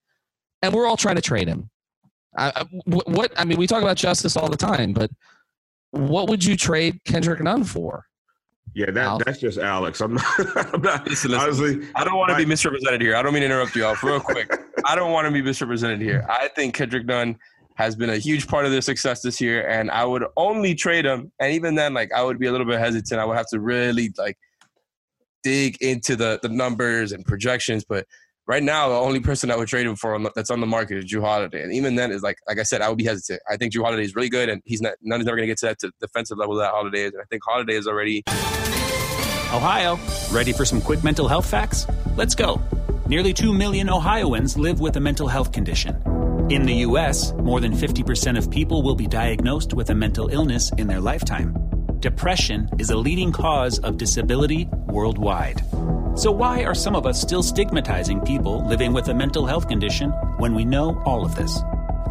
[0.62, 1.70] and we're all trying to trade him.
[2.38, 5.10] I, what I mean, we talk about justice all the time, but
[5.90, 8.04] what would you trade Kendrick Nunn for?
[8.74, 10.02] Yeah, that, that's just Alex.
[10.02, 10.24] I'm not.
[10.74, 13.16] I'm not listen, listen, honestly, I don't want to be misrepresented here.
[13.16, 14.50] I don't mean to interrupt you all real quick.
[14.84, 16.26] I don't want to be misrepresented here.
[16.28, 17.38] I think Kendrick Nunn
[17.76, 21.04] has been a huge part of their success this year, and I would only trade
[21.04, 21.30] him.
[21.38, 23.20] And even then, like I would be a little bit hesitant.
[23.20, 24.36] I would have to really like
[25.42, 28.06] dig into the the numbers and projections, but
[28.46, 31.04] right now, the only person I would trade him for that's on the market is
[31.04, 33.40] Jrue Holiday, and even then, is like like I said, I would be hesitant.
[33.48, 35.50] I think Jrue Holiday is really good, and he's not Nunn is never going to
[35.50, 37.12] get to that to defensive level that Holiday is.
[37.12, 38.24] And I think Holiday is already.
[39.52, 39.98] Ohio,
[40.32, 41.86] ready for some quick mental health facts?
[42.16, 42.60] Let's go.
[43.06, 46.15] Nearly 2 million Ohioans live with a mental health condition.
[46.48, 50.70] In the U.S., more than 50% of people will be diagnosed with a mental illness
[50.78, 51.56] in their lifetime.
[51.98, 55.60] Depression is a leading cause of disability, worldwide.
[56.14, 60.10] So, why are some of us still stigmatizing people living with a mental health condition
[60.38, 61.58] when we know all of this?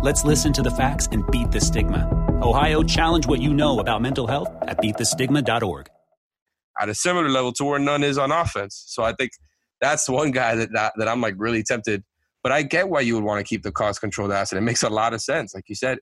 [0.01, 2.09] Let's listen to the facts and beat the stigma.
[2.43, 5.87] Ohio, challenge what you know about mental health at beatthestigma.org.
[6.77, 8.83] At a similar level to where Nunn is on offense.
[8.87, 9.31] So I think
[9.79, 12.03] that's one guy that, that, that I'm like really tempted.
[12.45, 14.59] But I get why you would want to keep the cost controlled asset.
[14.59, 15.55] It makes a lot of sense.
[15.55, 15.97] Like you said,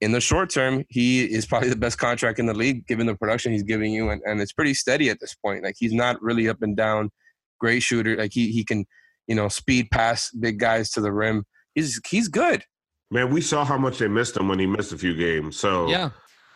[0.00, 3.14] in the short term, he is probably the best contract in the league given the
[3.14, 4.10] production he's giving you.
[4.10, 5.62] And, and it's pretty steady at this point.
[5.62, 7.12] Like he's not really up and down,
[7.60, 8.16] great shooter.
[8.16, 8.84] Like he, he can,
[9.28, 11.44] you know, speed past big guys to the rim.
[11.76, 12.64] He's, he's good.
[13.12, 15.56] Man, we saw how much they missed him when he missed a few games.
[15.56, 16.10] So Yeah.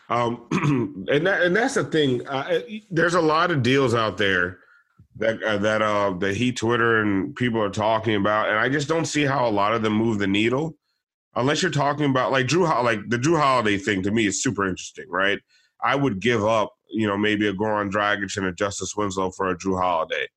[0.09, 0.45] Um,
[1.09, 2.27] and that, and that's the thing.
[2.27, 2.59] Uh,
[2.91, 4.59] there's a lot of deals out there
[5.17, 8.87] that uh, that uh, the Heat Twitter and people are talking about, and I just
[8.87, 10.77] don't see how a lot of them move the needle,
[11.35, 14.03] unless you're talking about like Jrue, like the Jrue Holiday thing.
[14.03, 15.39] To me, is super interesting, right?
[15.83, 19.49] I would give up, you know, maybe a Goran Dragic and a Justice Winslow for
[19.49, 20.27] a Jrue Holiday.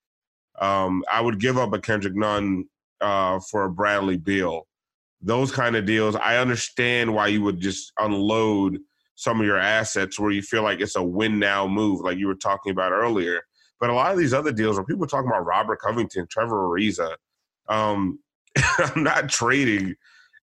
[0.60, 2.68] Um, I would give up a Kendrick Nunn
[3.00, 4.66] uh, for a Bradley Beal.
[5.20, 8.78] Those kind of deals, I understand why you would just unload
[9.16, 12.28] some of your assets where you feel like it's a win now move, like you
[12.28, 13.42] were talking about earlier.
[13.80, 17.14] But a lot of these other deals, where people talking about Robert Covington, Trevor Ariza,
[17.68, 18.18] um,
[18.78, 19.94] I'm not trading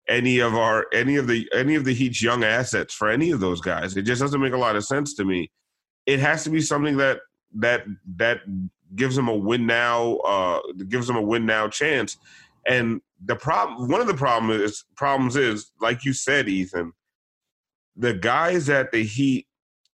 [0.09, 3.41] any of our any of the any of the Heat's young assets for any of
[3.41, 3.97] those guys.
[3.97, 5.51] It just doesn't make a lot of sense to me.
[6.07, 7.21] It has to be something that
[7.55, 7.85] that
[8.17, 8.41] that
[8.95, 12.17] gives them a win now, uh, gives them a win now chance.
[12.67, 16.93] And the problem, one of the problem is problems is, like you said, Ethan,
[17.97, 19.47] the guys that the Heat,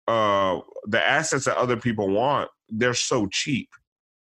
[0.06, 3.68] uh, the assets that other people want, they're so cheap.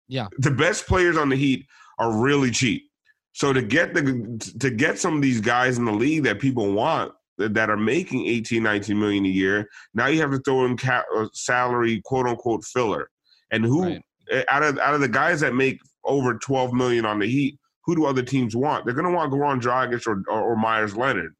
[0.08, 0.28] Yeah.
[0.38, 1.66] The best players on the Heat
[1.98, 2.84] are really cheap.
[3.32, 6.72] So to get the to get some of these guys in the league that people
[6.72, 10.64] want that, that are making 18, 19 million a year, now you have to throw
[10.64, 13.10] in cap, uh, salary, quote unquote filler.
[13.50, 14.02] And who Right.
[14.32, 17.58] uh, out of out of the guys that make over 12 million on the Heat,
[17.84, 18.84] who do other teams want?
[18.84, 21.34] They're going to want Goran Dragic or, or, or Meyers Leonard,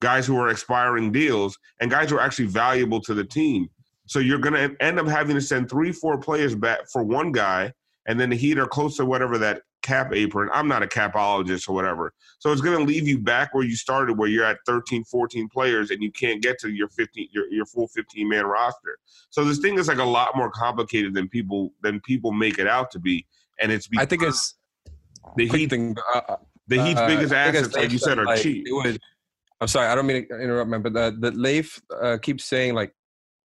[0.00, 3.68] guys who are expiring deals and guys who are actually valuable to the team.
[4.10, 7.30] So you're going to end up having to send three, four players back for one
[7.30, 7.72] guy,
[8.08, 10.50] and then the Heat are close to whatever that cap apron.
[10.52, 12.12] I'm not a capologist or whatever.
[12.40, 15.48] So it's going to leave you back where you started, where you're at 13, 14
[15.48, 18.98] players, and you can't get to your 15, your, your full 15 man roster.
[19.30, 22.66] So this thing is like a lot more complicated than people than people make it
[22.66, 23.24] out to be,
[23.60, 24.56] and it's I think it's
[25.36, 25.70] the Heat.
[25.70, 25.96] thing.
[26.12, 26.34] Uh,
[26.66, 28.66] The Heat's uh, biggest assets, like you said, are like, cheap.
[28.68, 28.98] Would,
[29.60, 32.74] I'm sorry, I don't mean to interrupt, man, but the, the Leif uh, keeps saying
[32.74, 32.92] like,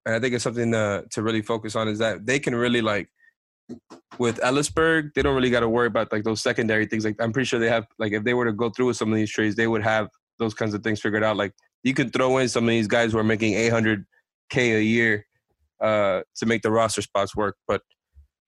[0.05, 2.81] and I think it's something to, to really focus on is that they can really
[2.81, 3.09] like
[4.19, 7.03] with Elisburg, they don't really got to worry about like those secondary things.
[7.03, 9.11] Like I'm pretty sure they have like if they were to go through with some
[9.11, 11.37] of these trades, they would have those kinds of things figured out.
[11.37, 14.05] Like you could throw in some of these guys who are making 800k
[14.53, 15.25] a year
[15.81, 17.57] uh, to make the roster spots work.
[17.67, 17.81] But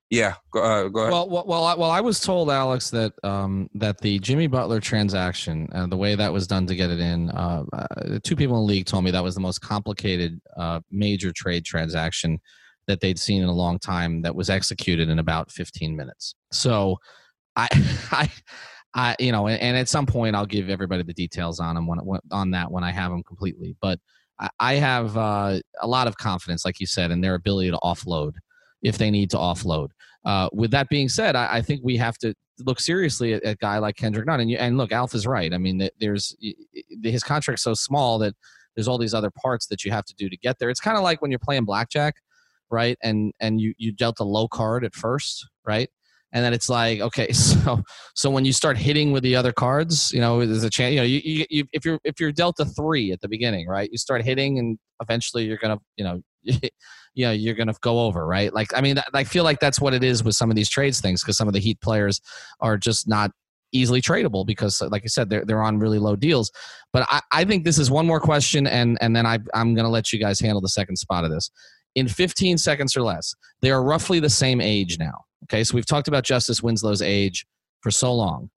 [0.09, 1.11] yeah, go, uh, go ahead.
[1.11, 4.79] Well, well, well, I, well, I was told, Alex, that um, that the Jimmy Butler
[4.79, 8.55] transaction, uh, the way that was done to get it in, uh, uh, two people
[8.55, 12.39] in the league told me that was the most complicated uh, major trade transaction
[12.87, 16.35] that they'd seen in a long time that was executed in about 15 minutes.
[16.53, 16.97] So,
[17.57, 17.67] I,
[18.11, 18.31] I,
[18.93, 21.85] I, you know, and, and at some point I'll give everybody the details on them
[21.85, 23.75] when, when on that when I have them completely.
[23.81, 23.99] But
[24.39, 27.77] I, I have uh, a lot of confidence, like you said, in their ability to
[27.83, 28.35] offload
[28.81, 29.89] if they need to offload.
[30.25, 33.55] Uh, with that being said, I, I think we have to look seriously at, a
[33.55, 34.41] guy like Kendrick Nunn.
[34.41, 35.53] And, you, and look, Alf is right.
[35.53, 36.35] I mean, there's
[37.03, 38.33] his contract's so small that
[38.75, 40.69] there's all these other parts that you have to do to get there.
[40.69, 42.15] It's kind of like when you're playing blackjack,
[42.69, 42.97] right?
[43.01, 45.89] And and you you dealt a low card at first, right?
[46.33, 47.81] And then it's like, okay, so
[48.15, 50.91] so when you start hitting with the other cards, you know, there's a chance.
[50.91, 53.67] You know, you, you, you if you're if you're dealt a three at the beginning,
[53.67, 53.89] right?
[53.91, 58.25] You start hitting, and eventually you're gonna, you know, you know, you're gonna go over,
[58.25, 58.53] right?
[58.53, 61.01] Like, I mean, I feel like that's what it is with some of these trades
[61.01, 62.21] things because some of the Heat players
[62.59, 63.31] are just not
[63.71, 66.51] easily tradable because, uh, like I said, they're they're on really low deals.
[66.93, 69.89] But I, I think this is one more question, and and then I I'm gonna
[69.89, 71.49] let you guys handle the second spot of this.
[71.95, 75.25] In 15 seconds or less, they are roughly the same age now.
[75.45, 77.45] Okay, so we've talked about Justice Winslow's age
[77.81, 78.49] for so long.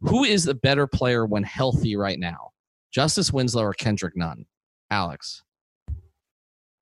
[0.00, 2.50] Who is the better player when healthy right now?
[2.92, 4.46] Justice Winslow or Kendrick Nunn?
[4.90, 5.42] Alex.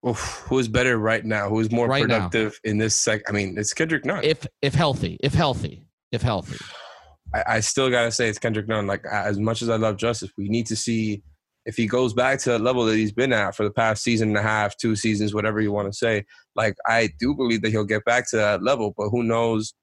[0.09, 1.49] Oof, who's better right now?
[1.51, 2.29] Who's more Right now.
[2.29, 3.23] productive in this sec?
[3.29, 4.25] I mean, it's Kendrick Nunn.
[4.25, 6.57] If if healthy, if healthy, if healthy.
[7.35, 8.87] I, I still gotta say it's Kendrick Nunn.
[8.87, 11.23] Like as much as I love Justice, we need to see
[11.67, 14.29] if he goes back to the level that he's been at for the past season
[14.29, 16.25] and a half, two seasons, whatever you want to say.
[16.57, 19.75] Like I do believe that he'll get back to that level, but who knows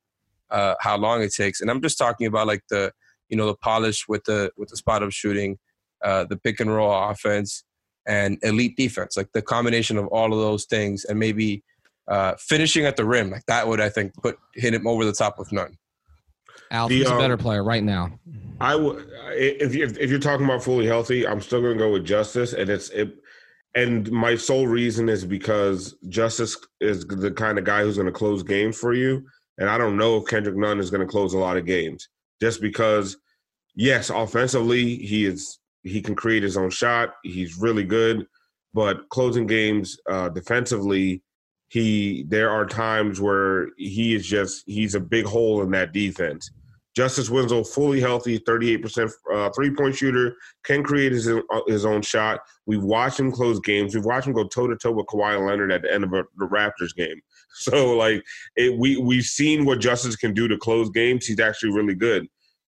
[0.49, 1.61] uh, how long it takes?
[1.61, 2.91] And I'm just talking about like the
[3.29, 5.59] you know the polish with the with the spot up shooting,
[6.03, 7.63] uh, the pick and roll offense,
[8.07, 9.17] and elite defense.
[9.17, 11.63] Like the combination of all of those things, and maybe
[12.07, 13.29] uh, finishing at the rim.
[13.29, 15.77] Like that would I think put hit him over the top with Nunn.
[16.71, 18.17] Alf The, is a um, better player right now.
[18.59, 21.91] I would if you if you're talking about fully healthy, I'm still going to go
[21.91, 23.15] with Justice, and it's it.
[23.75, 28.11] And my sole reason is because Justice is the kind of guy who's going to
[28.11, 29.25] close games for you,
[29.57, 32.07] and I don't know if Kendrick Nunn is going to close a lot of games,
[32.41, 33.17] just because.
[33.79, 37.13] Yes, offensively he is he can create his own shot.
[37.23, 38.27] He's really good,
[38.73, 41.23] but closing games uh, defensively,
[41.69, 46.51] he there are times where he is just he's a big hole in that defense.
[46.97, 51.85] Justice Winslow, fully healthy, 38% uh, three point shooter, can create his, own- uh, his
[51.85, 52.39] own shot.
[52.65, 53.93] We've watched him close games.
[53.93, 56.23] We've watched him go toe to toe with Kawhi Leonard at the end of a,
[56.37, 57.21] the Raptors game.
[57.59, 58.23] So, like,
[58.55, 61.25] it, we, we've seen what Justice can do to close games.
[61.25, 62.27] He's actually really good.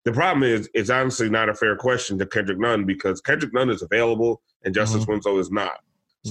[0.08, 3.70] The problem is, it's honestly not a fair question to Kendrick Nunn because Kendrick Nunn
[3.70, 5.80] is available and Justice Winslow is not.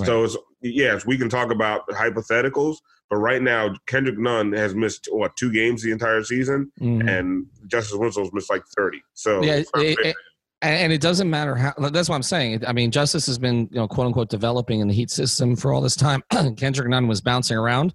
[0.07, 2.77] So, it's, yes, we can talk about hypotheticals,
[3.11, 6.73] but right now, Kendrick Nunn has missed, what, two games the entire season?
[6.81, 7.07] Mhm.
[7.09, 9.03] and Justice Winslow's missed like 30.
[9.13, 10.17] So yeah, it- it-
[10.63, 11.75] and and it doesn't matter how.
[11.91, 12.65] That's what I'm saying.
[12.67, 15.71] I mean, Justice has been, you know, quote unquote, developing in the Heat system for
[15.75, 16.23] all this time.
[16.57, 17.93] Kendrick Nunn was bouncing around.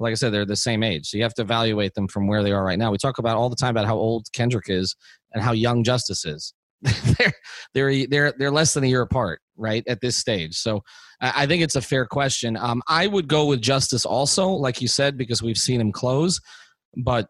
[0.00, 2.42] Like I said, they're the same age, so you have to evaluate them from where
[2.42, 2.90] they are right now.
[2.90, 4.96] We talk about all the time about how old Kendrick is
[5.32, 6.54] and how young Justice is.
[7.18, 7.32] they're
[7.74, 10.56] they're they're they're less than a year apart, right, at this stage.
[10.56, 10.82] So
[11.20, 12.56] I, I think it's a fair question.
[12.56, 16.40] Um, I would go with Justice also, like you said, because we've seen him close,
[16.96, 17.28] but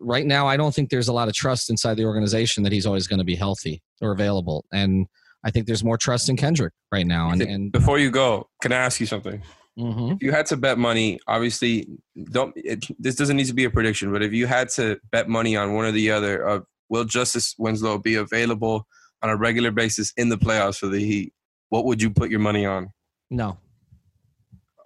[0.00, 2.86] right now I don't think there's a lot of trust inside the organization that he's
[2.86, 4.64] always going to be healthy or available.
[4.72, 5.06] And
[5.44, 7.30] I think there's more trust in Kendrick right now.
[7.30, 9.42] And, and Before you go, can I ask you something?
[9.78, 10.16] Mhm.
[10.16, 11.86] If you had to bet money, obviously,
[12.32, 12.52] don't.
[12.56, 15.56] It, this doesn't need to be a prediction, but if you had to bet money
[15.56, 18.86] on one or the other of will Justice Winslow be available
[19.22, 21.32] on a regular basis in the playoffs for the Heat,
[21.68, 22.88] what would you put your money on?
[23.30, 23.58] no,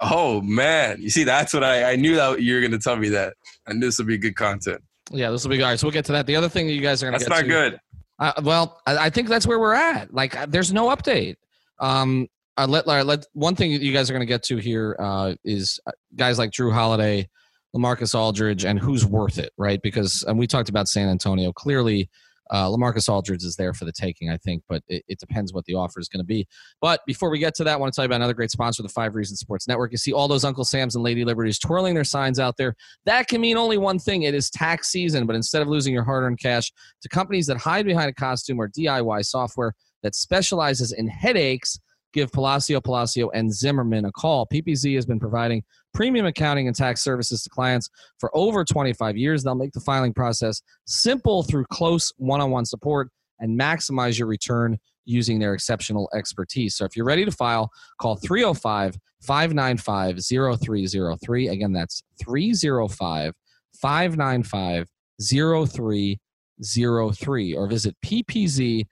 [0.00, 2.96] Oh man, you see, that's what I, I knew that you were going to tell
[2.96, 3.35] me that,
[3.66, 4.83] and this would be good content.
[5.12, 5.78] yeah, this will be all right.
[5.78, 6.26] So we'll get to that.
[6.26, 7.81] The other thing that you guys are going to That's not to, good.
[8.18, 10.12] Uh, well, I, I think that's where we're at.
[10.12, 11.37] Like, uh, there's no update.
[11.78, 12.26] Um,
[12.58, 15.34] uh, let, let one thing that you guys are going to get to here uh,
[15.44, 17.28] is uh, guys like Jrue Holiday,
[17.74, 19.80] LaMarcus Aldridge, and who's worth it, right?
[19.82, 21.52] Because and we talked about San Antonio.
[21.52, 22.10] Clearly,
[22.50, 25.64] uh, LaMarcus Aldridge is there for the taking, I think, but it, it depends what
[25.64, 26.46] the offer is going to be.
[26.82, 28.82] But before we get to that, I want to tell you about another great sponsor,
[28.82, 29.90] the Five Reasons Sports Network.
[29.90, 32.74] You see all those Uncle Sams and Lady Liberties twirling their signs out there.
[33.06, 35.26] That can mean only one thing: it is tax season.
[35.26, 38.68] But instead of losing your hard-earned cash to companies that hide behind a costume or
[38.68, 41.78] DIY software that specializes in headaches,
[42.12, 44.46] give Palacio, Palacio, and Zimmerman a call.
[44.46, 45.62] PPZ has been providing
[45.94, 49.42] premium accounting and tax services to clients for over 25 years.
[49.42, 54.29] They'll make the filing process simple through close one on one support and maximize your
[54.29, 56.77] return using their exceptional expertise.
[56.77, 57.70] So if you're ready to file,
[58.01, 61.48] call 305 595 0303.
[61.48, 63.35] Again, that's 305
[63.81, 64.88] 595
[65.20, 68.87] 0303 or visit ppzllc.com.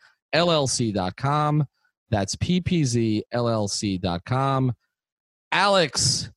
[2.10, 3.24] That's ppzllc.com.
[5.52, 6.30] Alex,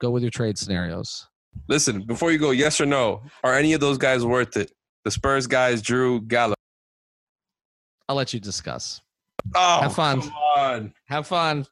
[0.00, 1.26] go with your trade scenarios.
[1.68, 4.72] Listen, before you go, yes or no, are any of those guys worth it?
[5.04, 6.54] The Spurs guys, Jrue Gallo.
[8.08, 9.00] I'll let you discuss.
[9.54, 10.20] Oh, Have fun.
[10.20, 10.92] Come on.
[11.06, 11.66] Have fun.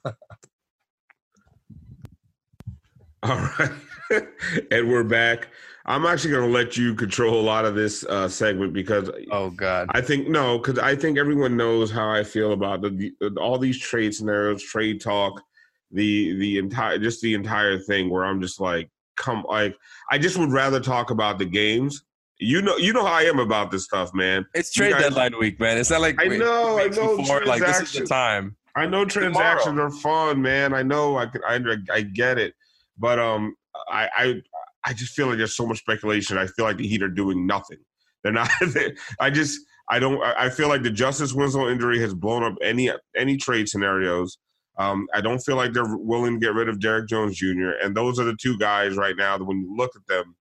[3.23, 3.71] All right.
[4.71, 5.49] and we're back.
[5.89, 9.49] I'm actually going to let you control a lot of this uh, segment because Oh
[9.49, 9.89] God.
[9.91, 13.59] I think no, because I think everyone knows how I feel about the, the all
[13.59, 15.43] these trade scenarios, trade talk,
[15.91, 18.11] the the entire just the entire thing.
[18.11, 19.75] Where I'm just like, come, like
[20.11, 22.05] I just would rather talk about the games.
[22.39, 24.45] You know, you know how I am about this stuff, man.
[24.53, 25.79] It's trade guys- deadline week, man.
[25.79, 28.57] It's not like I know, I know, before, Like this is the time.
[28.77, 30.75] I know transactions are fun, man.
[30.75, 31.59] I know, I can, I,
[31.93, 32.55] I get it,
[32.97, 33.57] but um,
[33.91, 34.43] I, I,
[34.85, 36.39] I just feel like there's so much speculation.
[36.39, 37.79] I feel like the Heat are doing nothing.
[38.23, 38.51] They're not.
[39.21, 39.61] I just,
[39.91, 40.23] I don't.
[40.23, 44.39] I feel like the Justice Winslow injury has blown up any any trade scenarios.
[44.79, 47.71] Um, I don't feel like they're willing to get rid of Derrick Jones Jr.
[47.83, 50.37] And those are the two guys right now that when you look at them,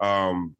[0.00, 0.56] um,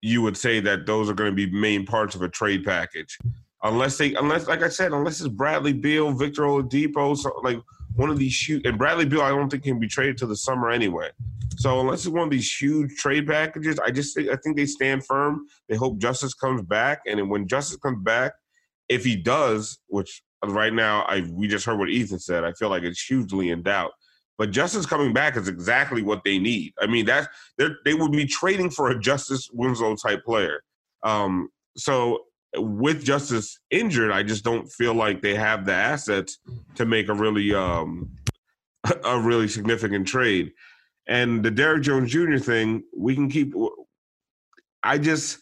[0.00, 3.18] you would say that those are going to be main parts of a trade package
[3.62, 7.58] unless they unless like I said, unless it's Bradley Beal, Victor Oladipo, so, like
[7.94, 10.36] one of these shoot and Bradley Beal, I don't think can be traded to the
[10.36, 11.10] summer anyway.
[11.60, 14.64] So unless it's one of these huge trade packages, I just think I think they
[14.64, 15.44] stand firm.
[15.68, 18.32] They hope Justice comes back, and when Justice comes back,
[18.88, 22.70] if he does, which right now I we just heard what Ethan said, I feel
[22.70, 23.90] like it's hugely in doubt.
[24.38, 26.72] But Justice coming back is exactly what they need.
[26.80, 27.28] I mean, that
[27.84, 30.62] they would be trading for a Justice Winslow type player.
[31.02, 32.20] Um, so
[32.56, 36.38] with Justice injured, I just don't feel like they have the assets
[36.76, 38.16] to make a really um,
[39.04, 40.52] a really significant trade.
[41.10, 42.38] And the Derrick Jones Jr.
[42.38, 43.52] thing, we can keep.
[44.84, 45.40] I just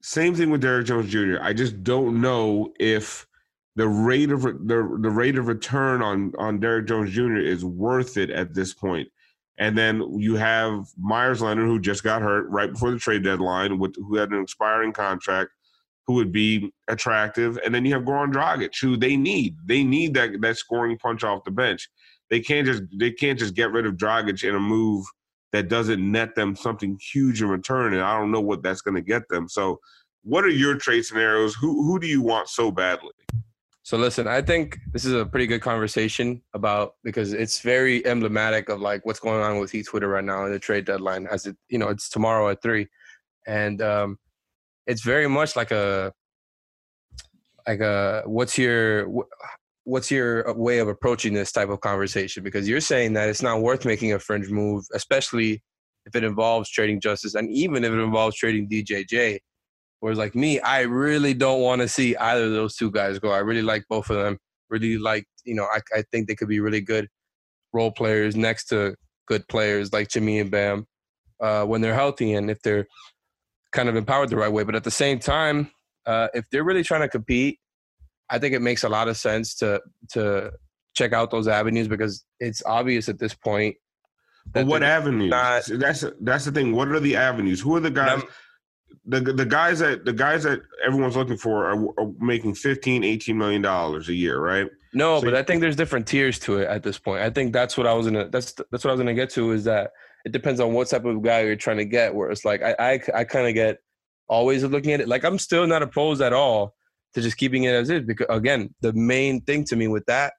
[0.00, 1.36] same thing with Derrick Jones Jr.
[1.42, 3.26] I just don't know if
[3.74, 7.38] the rate of the the rate of return on on Derrick Jones Jr.
[7.38, 9.08] is worth it at this point.
[9.58, 13.78] And then you have Meyers Leonard, who just got hurt right before the trade deadline,
[13.80, 15.50] with who had an expiring contract,
[16.06, 17.58] who would be attractive.
[17.64, 19.56] And then you have Goran Dragic, who they need.
[19.66, 21.88] They need that that scoring punch off the bench.
[22.32, 25.04] They can't just they can't just get rid of Dragic in a move
[25.52, 27.92] that doesn't net them something huge in return.
[27.92, 29.50] And I don't know what that's going to get them.
[29.50, 29.78] So,
[30.22, 31.54] what are your trade scenarios?
[31.54, 33.12] Who who do you want so badly?
[33.82, 38.70] So listen, I think this is a pretty good conversation about because it's very emblematic
[38.70, 41.26] of like what's going on with Heat Twitter right now in the trade deadline.
[41.26, 42.88] As it, you know, it's tomorrow at three,
[43.46, 44.18] and um,
[44.86, 46.14] it's very much like a
[47.66, 49.06] like a what's your
[49.84, 52.42] what's your way of approaching this type of conversation?
[52.42, 55.62] Because you're saying that it's not worth making a fringe move, especially
[56.06, 59.38] if it involves trading Justice, and even if it involves trading DJJ.
[60.00, 63.30] Whereas like me, I really don't want to see either of those two guys go.
[63.30, 64.38] I really like both of them.
[64.68, 67.08] Really like, you know, I, I think they could be really good
[67.72, 70.86] role players next to good players like Jimmy and Bam
[71.40, 72.86] uh, when they're healthy and if they're
[73.72, 74.64] kind of empowered the right way.
[74.64, 75.70] But at the same time,
[76.06, 77.58] uh, if they're really trying to compete,
[78.32, 79.80] I think it makes a lot of sense to
[80.12, 80.50] to
[80.94, 83.76] check out those avenues because it's obvious at this point.
[84.46, 85.30] But what avenues?
[85.30, 86.74] Not, that's that's the thing.
[86.74, 87.60] What are the avenues?
[87.60, 88.22] Who are the guys?
[89.06, 93.36] the the guys that the guys that everyone's looking for are, are making 15 18
[93.36, 96.68] million dollars a year right no so but i think there's different tiers to it
[96.68, 99.00] at this point i think that's what i was gonna that's that's what i was
[99.00, 99.90] gonna get to is that
[100.24, 102.74] it depends on what type of guy you're trying to get where it's like i
[102.78, 103.78] i, I kind of get
[104.28, 106.74] always looking at it like i'm still not opposed at all
[107.14, 110.32] to just keeping it as is because again the main thing to me with that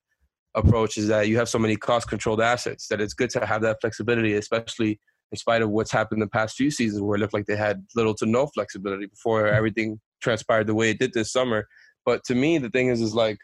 [0.55, 3.61] approach is that you have so many cost controlled assets that it's good to have
[3.61, 4.99] that flexibility especially
[5.33, 7.83] in spite of what's happened the past few seasons where it looked like they had
[7.95, 11.67] little to no flexibility before everything transpired the way it did this summer.
[12.05, 13.39] But to me, the thing is, is like,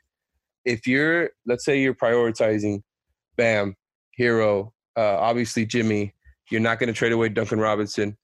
[0.65, 2.84] if you're, let's say you're prioritizing
[3.38, 3.75] Bam,
[4.19, 6.13] Herro, uh, obviously Jimmy,
[6.51, 8.15] you're not going to trade away Duncan Robinson.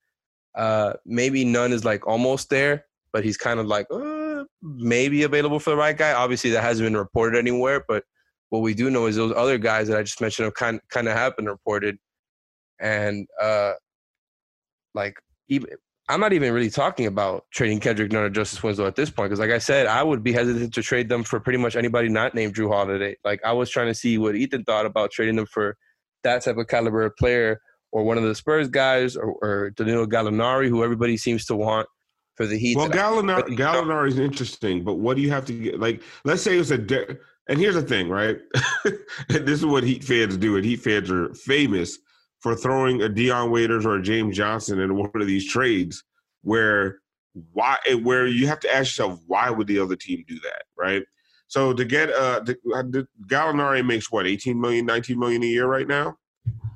[0.54, 3.98] Uh, maybe Nunn is like almost there, but he's kind of like uh,
[4.66, 6.14] maybe available for the right guy.
[6.14, 8.04] Obviously, that hasn't been reported anywhere, but
[8.50, 11.08] what we do know is those other guys that I just mentioned have kind kind
[11.08, 11.98] of have been reported
[12.80, 13.74] and uh,
[14.94, 15.16] like
[15.50, 15.70] even
[16.08, 19.30] I'm not even really talking about trading Kendrick Nunn or Justice Winslow at this point
[19.30, 22.10] because, like I said, I would be hesitant to trade them for pretty much anybody
[22.10, 23.16] not named Jrue Holiday.
[23.24, 25.78] Like I was trying to see what Ethan thought about trading them for
[26.24, 27.60] that type of caliber of player
[27.92, 31.88] or one of the Spurs guys or, or Danilo Gallinari, who everybody seems to want
[32.36, 32.78] for the Heat.
[32.78, 35.80] Well, Gallinari, Gallinari is interesting, but what do you have to get?
[35.80, 36.78] Like, let's say it's a.
[36.78, 37.18] De-
[37.48, 38.38] and here's the thing, right?
[39.30, 41.98] this is what Heat fans do, and Heat fans are famous
[42.40, 46.04] for throwing a Dion Waiters or a James Johnson in one of these trades
[46.42, 47.00] where
[47.54, 51.04] why where you have to ask yourself why would the other team do that, right?
[51.48, 55.48] So to get uh the, uh, the Gallinari makes what 18 million, 19 million a
[55.48, 56.18] year right now.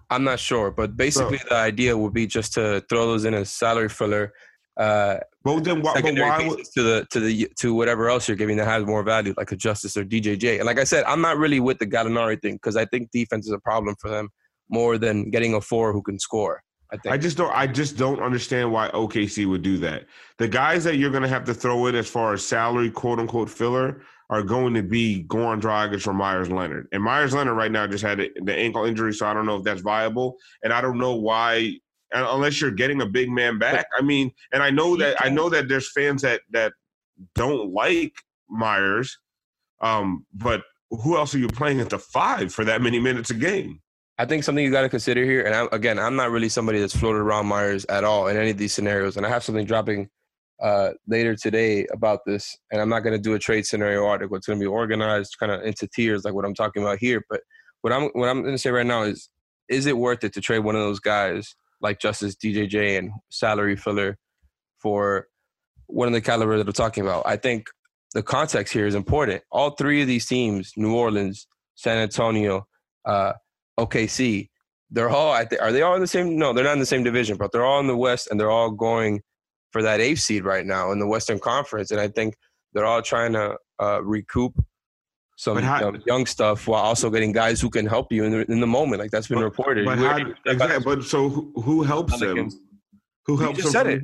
[0.10, 3.36] I'm not sure, but basically so, the idea would be just to throw those in
[3.36, 4.34] a salary filler.
[4.80, 8.38] Uh, but then why, but why would, to the to the to whatever else you're
[8.38, 10.56] giving that has more value, like a Justice or DJJ.
[10.56, 13.46] And like I said, I'm not really with the Gallinari thing because I think defense
[13.46, 14.30] is a problem for them
[14.70, 16.64] more than getting a four who can score.
[16.92, 17.14] I think.
[17.14, 17.54] I just don't.
[17.54, 20.06] I just don't understand why OKC would do that.
[20.38, 23.20] The guys that you're going to have to throw in as far as salary, quote
[23.20, 26.88] unquote, filler are going to be Goran Dragic or Meyers Leonard.
[26.92, 29.64] And Meyers Leonard right now just had the ankle injury, so I don't know if
[29.64, 30.38] that's viable.
[30.64, 31.80] And I don't know why,
[32.12, 33.86] unless you're getting a big man back.
[33.98, 36.74] I mean, and I know that I know that there's fans that that
[37.36, 38.14] don't like
[38.50, 39.18] Meyers,
[39.82, 43.36] um, but who else are you playing at the five for that many minutes a
[43.36, 43.82] game?
[44.18, 46.80] I think something you got to consider here, and I, again, I'm not really somebody
[46.80, 49.66] that's floated around Meyers at all in any of these scenarios, and I have something
[49.66, 50.10] dropping
[50.62, 54.36] uh, later today about this, and I'm not going to do a trade scenario article.
[54.36, 57.24] It's going to be organized kind of into tiers, like what I'm talking about here.
[57.30, 57.42] But
[57.82, 59.30] what I'm what I'm going to say right now is,
[59.70, 63.76] is it worth it to trade one of those guys like Justice DJJ and salary
[63.76, 64.18] filler
[64.78, 65.28] for
[65.88, 67.24] one of the caliber that I'm talking about?
[67.26, 67.68] I think
[68.14, 69.44] the context here is important.
[69.52, 72.68] All three of these teams, New Orleans, San Antonio,
[73.06, 73.34] uh,
[73.80, 74.50] OKC,
[74.92, 76.38] they're all I are they all in the same?
[76.38, 78.50] No, they're not in the same division, but they're all in the West, and they're
[78.50, 79.22] all going
[79.72, 82.36] for that eighth seed right now in the Western Conference, and I think
[82.74, 84.54] they're all trying to uh, recoup
[85.40, 88.60] some how, young stuff while also getting guys who can help you in the, in
[88.60, 89.02] the moment.
[89.02, 89.86] Like that's been but, reported.
[89.86, 92.50] But, how, exactly, but so who, who helps them?
[93.26, 93.86] Who helps you just them?
[93.86, 94.04] Said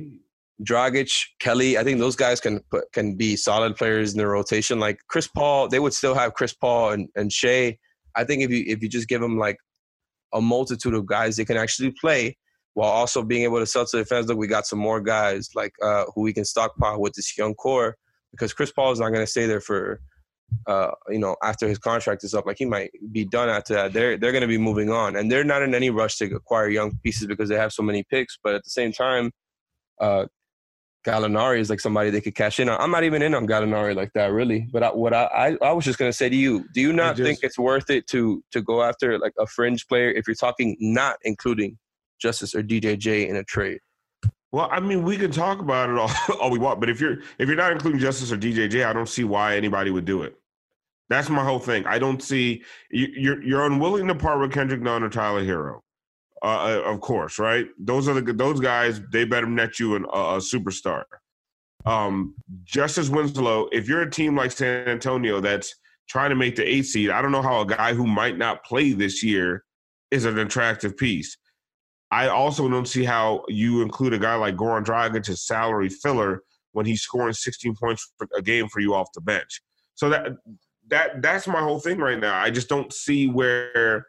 [0.66, 4.80] Dragic, Kelly, I think those guys can put, can be solid players in the rotation.
[4.80, 7.76] Like Chris Paul, they would still have Chris Paul and, and Shai.
[8.14, 9.58] I think if you if you just give them like
[10.32, 12.38] a multitude of guys they can actually play
[12.72, 14.28] while also being able to sell to the fans.
[14.28, 17.54] Look, we got some more guys like uh, who we can stockpile with this young
[17.54, 17.94] core
[18.30, 20.00] because Chris Paul is not going to stay there for
[20.66, 22.46] uh, you know after his contract is up.
[22.46, 23.92] Like he might be done after that.
[23.92, 26.68] They're they're going to be moving on, and they're not in any rush to acquire
[26.68, 28.38] young pieces because they have so many picks.
[28.42, 29.32] But at the same time,
[30.00, 30.26] uh,
[31.06, 32.80] Gallinari is like somebody they could cash in on.
[32.80, 34.68] I'm not even in on Gallinari like that, really.
[34.72, 37.16] But I, what I, I, I was just gonna say to you, do you not
[37.16, 40.34] just, think it's worth it to to go after like a fringe player if you're
[40.34, 41.78] talking not including
[42.20, 43.78] Justice or DJJ in a trade?
[44.52, 47.18] Well, I mean, we can talk about it all, all we want, but if you're
[47.38, 50.36] if you're not including Justice or DJJ, I don't see why anybody would do it.
[51.08, 51.86] That's my whole thing.
[51.86, 55.80] I don't see you, you're you're unwilling to part with Kendrick Nunn or Tyler Herro,
[56.42, 57.66] Uh, uh, of course, right?
[57.78, 59.00] Those are the those guys.
[59.12, 61.04] They better net you an, a superstar.
[61.84, 62.34] Um,
[62.64, 63.68] Justice Winslow.
[63.72, 65.74] If you're a team like San Antonio that's
[66.08, 68.64] trying to make the eight seed, I don't know how a guy who might not
[68.64, 69.64] play this year
[70.10, 71.36] is an attractive piece.
[72.10, 76.42] I also don't see how you include a guy like Goran Dragic as salary filler
[76.72, 79.62] when he's scoring 16 points a game for you off the bench.
[79.94, 80.28] So that
[80.88, 82.38] that that's my whole thing right now.
[82.38, 84.06] I just don't see where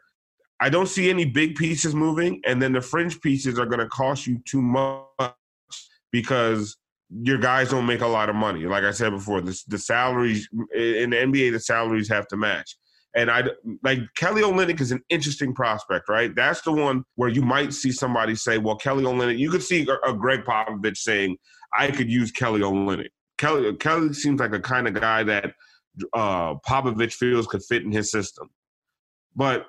[0.60, 3.88] I don't see any big pieces moving, and then the fringe pieces are going to
[3.88, 5.32] cost you too much
[6.12, 6.76] because
[7.10, 8.66] your guys don't make a lot of money.
[8.66, 12.76] Like I said before, the, the salaries in the NBA, the salaries have to match.
[13.18, 13.42] And I
[13.82, 16.32] like Kelly Olynyk is an interesting prospect, right?
[16.36, 19.84] That's the one where you might see somebody say, "Well, Kelly Olynyk." You could see
[19.88, 21.36] a, a Gregg Popovich saying,
[21.76, 25.52] "I could use Kelly Olynyk." Kelly Kelly seems like a kind of guy that
[26.14, 28.50] uh, Popovich feels could fit in his system.
[29.34, 29.66] But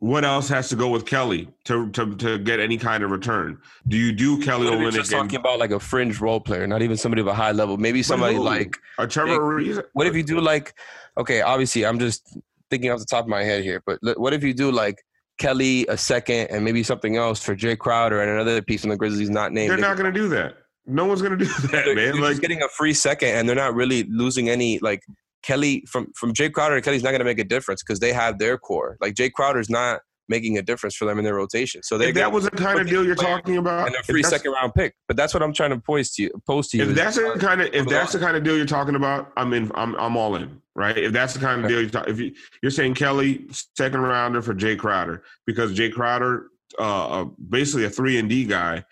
[0.00, 3.58] what else has to go with Kelly to to, to get any kind of return?
[3.86, 4.94] Do you do Kelly Olynyk?
[4.94, 7.76] Just talking about like a fringe role player, not even somebody of a high level.
[7.76, 9.60] Maybe somebody like a Trevor.
[9.60, 10.74] Like, what if you do like?
[11.16, 12.36] Okay, obviously, I'm just
[12.70, 14.96] thinking off the top of my head here, but what if you do like
[15.38, 18.96] Kelly a second and maybe something else for Jae Crowder and another piece on the
[18.96, 19.70] Grizzlies not named?
[19.70, 20.54] They're not going to do that.
[20.86, 22.12] No one's going to do that, they're, man.
[22.12, 25.00] They're like getting a free second, and they're not really losing any like
[25.42, 28.12] Kelly from from Jae Crowder to Kelly's not going to make a difference because they
[28.12, 28.96] have their core.
[29.00, 31.82] Like Jae Crowder's not making a difference for them in their rotation.
[31.82, 34.52] So if that was the kind of deal you're talking about, and a free second
[34.52, 34.94] round pick.
[35.06, 36.30] But that's what I'm trying to post to you.
[36.46, 36.84] Post to you.
[36.84, 39.52] If that's the kind of if that's the kind of deal you're talking about, I'm
[39.52, 39.70] in.
[39.74, 40.60] I'm I'm all in.
[40.74, 40.96] Right.
[40.96, 44.42] If that's the kind of deal you're talking, if you, you're saying Kelly second rounder
[44.42, 46.48] for Jae Crowder because Jae Crowder,
[46.78, 48.84] uh, uh basically a three and D guy.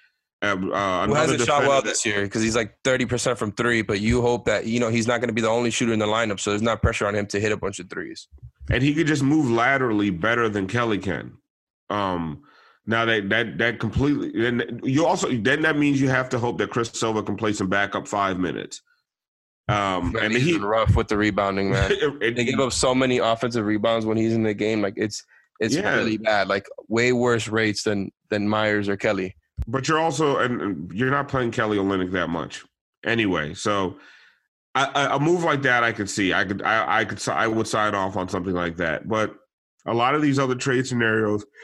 [0.43, 4.01] Uh, uh, Who hasn't shot well this year because he's like 30% from three, but
[4.01, 6.07] you hope that, you know, he's not going to be the only shooter in the
[6.07, 6.41] lineup.
[6.41, 8.29] So there's not pressure on him to hit a bunch of threes
[8.71, 11.37] and he could just move laterally better than Kelly can.
[11.91, 12.43] Um,
[12.87, 16.59] now that that that completely, then you also then that means you have to hope
[16.59, 18.83] that Chris Silva can play some backup five minutes.
[19.69, 21.93] Um, and he's he, rough with the rebounding, man.
[22.21, 24.81] they give up so many offensive rebounds when he's in the game.
[24.83, 25.25] Like it's
[25.59, 25.95] it's yeah.
[25.97, 26.49] really bad.
[26.49, 29.35] Like way worse rates than than Meyers or Kelly.
[29.67, 32.65] But you're also and you're not playing Kelly Olynyk that much
[33.05, 33.55] anyway.
[33.55, 33.97] So
[34.77, 36.33] a move like that, I could see.
[36.35, 39.09] I could, I, I could, I would sign off on something like that.
[39.09, 39.35] But
[39.87, 41.45] a lot of these other trade scenarios.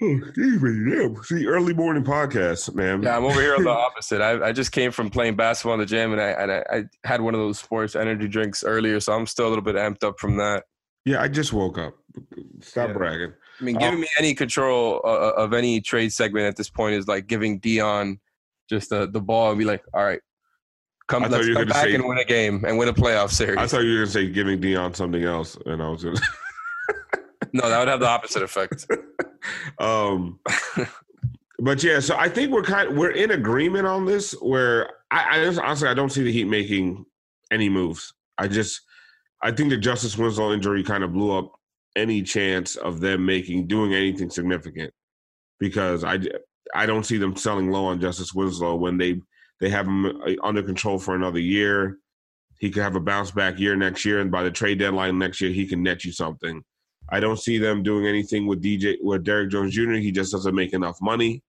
[0.00, 1.20] Oh, damn.
[1.24, 3.02] See, early morning podcast, man.
[3.02, 4.20] Yeah, I'm over here on the opposite.
[4.20, 6.82] I, I just came from playing basketball in the gym, and I and I, I
[7.02, 10.04] had one of those sports energy drinks earlier, so I'm still a little bit amped
[10.04, 10.62] up from that.
[11.04, 11.94] Yeah, I just woke up.
[12.60, 12.94] Stop yeah.
[12.94, 13.32] bragging.
[13.60, 16.70] I mean, giving um, me any control uh, uh, of any trade segment at this
[16.70, 18.20] point is like giving Dion
[18.68, 20.20] just the, the ball and be like, all right,
[21.08, 23.56] Come, let's come back say, and win a game and win a playoff series.
[23.56, 26.16] I thought you were going to say giving Dion something else, and I was going
[26.16, 26.22] to.
[27.54, 28.86] no, that would have the opposite effect.
[29.78, 30.38] um,
[31.60, 34.32] but yeah, so I think we're kind we're in agreement on this.
[34.32, 37.06] Where I, I just, honestly I don't see the Heat making
[37.50, 38.12] any moves.
[38.36, 38.82] I just
[39.42, 41.57] I think the Justice Winslow injury kind of blew up
[41.96, 44.92] any chance of them making doing anything significant
[45.58, 46.20] because I
[46.74, 49.20] I don't see them selling low on Justice Winslow when they
[49.60, 51.98] they have him uh, under control for another year.
[52.58, 55.40] He could have a bounce back year next year, and by the trade deadline next
[55.40, 56.62] year, he can net you something.
[57.10, 59.92] I don't see them doing anything with DJ with Derrick Jones Jr.
[59.94, 61.42] He just doesn't make enough money,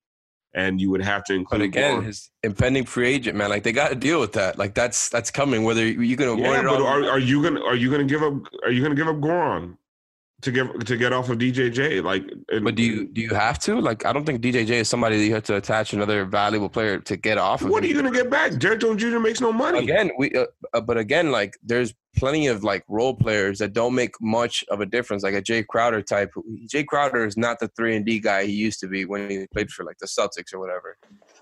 [0.54, 1.60] and you would have to include.
[1.60, 2.04] But again, more.
[2.04, 4.58] his impending free agent man, like they got to deal with that.
[4.58, 5.64] Like that's that's coming.
[5.64, 8.24] Whether you can avoid yeah, it, but are, are you gonna are you gonna give
[8.24, 8.34] up
[8.64, 9.78] are you gonna give up Goran?
[10.42, 12.04] To get to get off of DJJ.
[12.04, 13.80] Like, and, but do you do you have to?
[13.80, 17.00] Like, I don't think DJJ is somebody that you have to attach another valuable player
[17.00, 17.62] to get off.
[17.62, 18.58] What of are you gonna get back?
[18.58, 19.20] Derrick Jones Jr.
[19.20, 19.80] makes no money.
[19.80, 23.96] Again, we uh, uh, but again, like there's plenty of like role players that don't
[23.96, 26.32] make much of a difference, like a Jae Crowder type.
[26.68, 29.48] Jae Crowder is not the three and D guy he used to be when he
[29.54, 30.98] played for like the Celtics or whatever.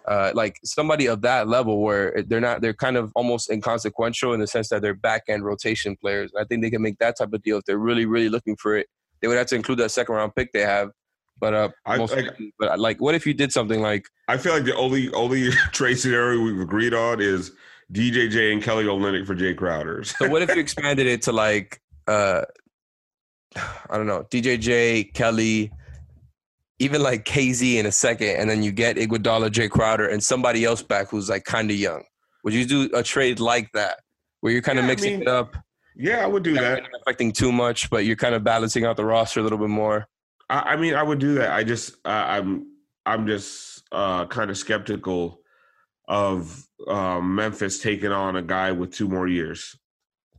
[0.08, 4.40] Uh, like somebody of that level where they're not they're kind of almost inconsequential in
[4.40, 6.32] the sense that they're back end rotation players.
[6.40, 8.78] I think they can make that type of deal if they're really really looking for
[8.78, 8.88] it
[9.22, 10.92] they would have to include that second round pick they have.
[11.40, 14.54] But uh, I- most I- but like, what if you did something like I feel
[14.54, 17.52] like the only only trade scenario we've agreed on is
[17.94, 20.04] DJJ and Kelly Olynyk for Jae Crowder.
[20.04, 22.42] So what if you expanded it to like uh
[23.90, 25.72] I don't know, DJJ, Kelly,
[26.80, 30.66] even like KZ in a second, and then you get Iguodala, Jae Crowder, and somebody
[30.66, 32.04] else back who's like kind of young.
[32.44, 34.00] Would you do a trade like that
[34.42, 35.56] where you're kind of Yeah, I mixing mean, it up,
[35.96, 36.84] yeah, I would do that.
[36.84, 39.70] not affecting too much, but you're kind of balancing out the roster a little bit
[39.70, 40.08] more?
[40.50, 41.52] I, I mean, I would do that.
[41.52, 42.68] I just, uh, I'm,
[43.06, 45.42] I'm just uh, kind of skeptical
[46.08, 49.76] of um, Memphis taking on a guy with two more years,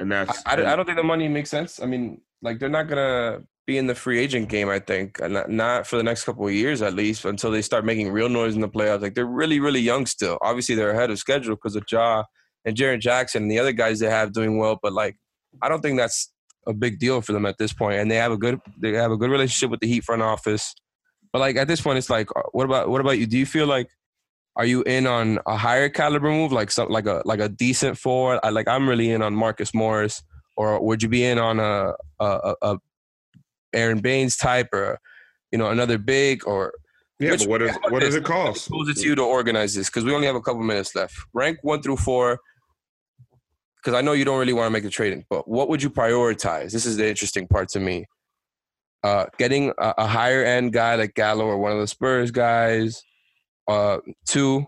[0.01, 0.43] and that's.
[0.47, 1.81] I, I, I don't think the money makes sense.
[1.81, 4.69] I mean, like they're not gonna be in the free agent game.
[4.69, 7.85] I think not, not for the next couple of years at least until they start
[7.85, 9.03] making real noise in the playoffs.
[9.03, 10.39] Like they're really really young still.
[10.41, 12.25] Obviously they're ahead of schedule because of Ja
[12.65, 14.79] and Jaren Jackson and the other guys they have doing well.
[14.83, 15.17] But like
[15.61, 16.33] I don't think that's
[16.67, 17.99] a big deal for them at this point.
[17.99, 20.75] And they have a good they have a good relationship with the Heat front office.
[21.33, 23.27] But like at this point, it's like, uh, what about what about you?
[23.27, 23.91] Do you feel like
[24.59, 27.97] are you in on a higher caliber move, like some like a like a decent
[27.97, 28.41] forward?
[28.43, 30.23] I like I'm really in on Marcus Morris,
[30.57, 32.79] or would you be in on a a, a,
[33.73, 34.99] Aron Baynes type, or
[35.53, 36.75] you know another big, or
[37.21, 38.69] yeah, which- but what, is, what does it cost?
[38.69, 41.15] Pose it to you to organize this because we only have a couple minutes left.
[41.33, 42.41] Rank one through four,
[43.77, 45.91] because I know you don't really want to make the trading, but what would you
[45.91, 46.73] prioritize?
[46.73, 48.07] This is the interesting part to me.
[49.05, 53.05] Uh, getting a, a higher end guy like Gallo or one of the Spurs guys.
[53.69, 54.67] Uh, two,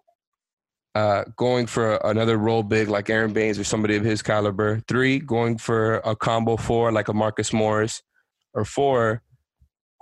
[0.95, 4.81] uh, going for another role big like Aron Baynes or somebody of his caliber.
[4.87, 8.03] Three, going for a combo four like a Marcus Morris.
[8.53, 9.23] Or four,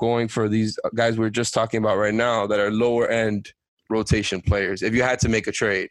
[0.01, 3.53] going for these guys we are just talking about right now that are lower end
[3.91, 4.83] rotation players.
[4.83, 5.91] If you had to make a trade,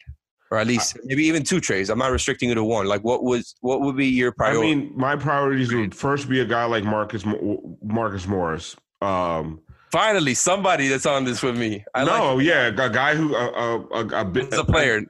[0.49, 2.87] or at least maybe even two trades, I'm not restricting you to one.
[2.87, 4.71] Like, what was what would be your priority?
[4.71, 7.23] I mean, my priorities would first be a guy like Marcus
[7.83, 8.75] Marcus Morris.
[9.01, 11.83] Um, Finally, somebody that's on this with me.
[11.95, 15.03] I no, like yeah, a guy who a a, a, a, bit- a player.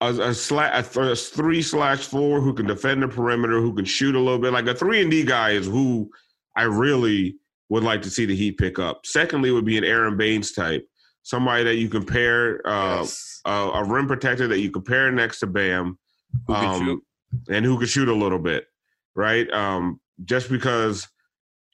[0.00, 3.74] a, a, sla- a, th- a three slash four who can defend the perimeter, who
[3.74, 4.52] can shoot a little bit.
[4.52, 6.10] Like a three and D guy is who
[6.56, 7.36] I really
[7.68, 9.04] would like to see the Heat pick up.
[9.04, 10.88] Secondly, would be an Aron Baynes type,
[11.22, 13.40] somebody that you compare uh, Yes.
[13.44, 15.98] a, a rim protector that you compare next to Bam,
[16.46, 17.02] Who can um, shoot.
[17.50, 18.66] and who can shoot a little bit,
[19.14, 19.50] right?
[19.52, 21.06] Um, just because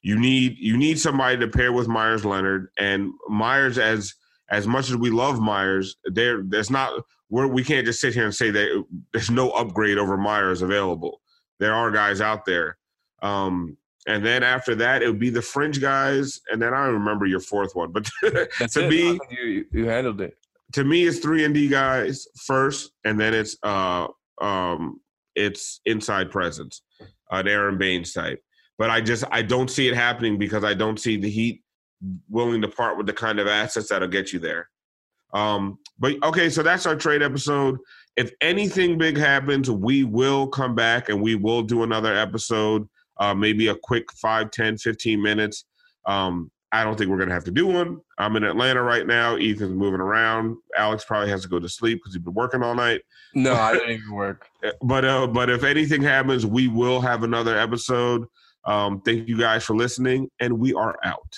[0.04, 4.14] you need you need somebody to pair with Meyers Leonard and Meyers as
[4.50, 6.92] as much as we love Meyers, there there's not
[7.30, 8.84] we're, we can't just sit here and say that
[9.14, 11.22] there's no upgrade over Meyers available.
[11.58, 12.76] There are guys out there.
[13.22, 17.24] Um, and then after that, it would be the fringe guys, and then I remember
[17.24, 18.90] your fourth one, but to it.
[18.90, 20.36] me, you, you handled it.
[20.74, 24.06] to me it's three and D guys first, and then it's uh
[24.42, 25.00] um
[25.34, 26.82] it's inside presence,
[27.30, 28.42] an Aron Baynes type.
[28.78, 31.62] But I just I don't see it happening because I don't see the Heat
[32.28, 34.68] willing to part with the kind of assets that'll get you there.
[35.32, 37.78] Um, but okay, so that's our trade episode.
[38.16, 43.34] If anything big happens, we will come back and we will do another episode, uh,
[43.34, 45.64] maybe a quick 5, 10, 15 minutes.
[46.06, 48.00] Um, I don't think we're going to have to do one.
[48.18, 49.36] I'm in Atlanta right now.
[49.36, 50.56] Ethan's moving around.
[50.76, 53.02] Alex probably has to go to sleep because he's been working all night.
[53.32, 54.48] No, I didn't even work.
[54.82, 58.26] But uh, but if anything happens, we will have another episode.
[58.66, 61.36] Um, thank you guys for listening, and we are out.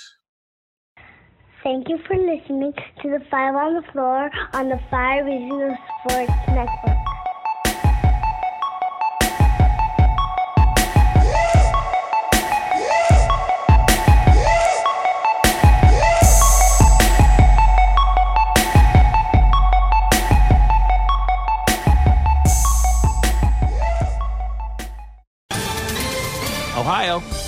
[1.62, 2.72] Thank you for listening
[3.02, 6.96] to the Five on the Floor on the Five Reasons Sports Network.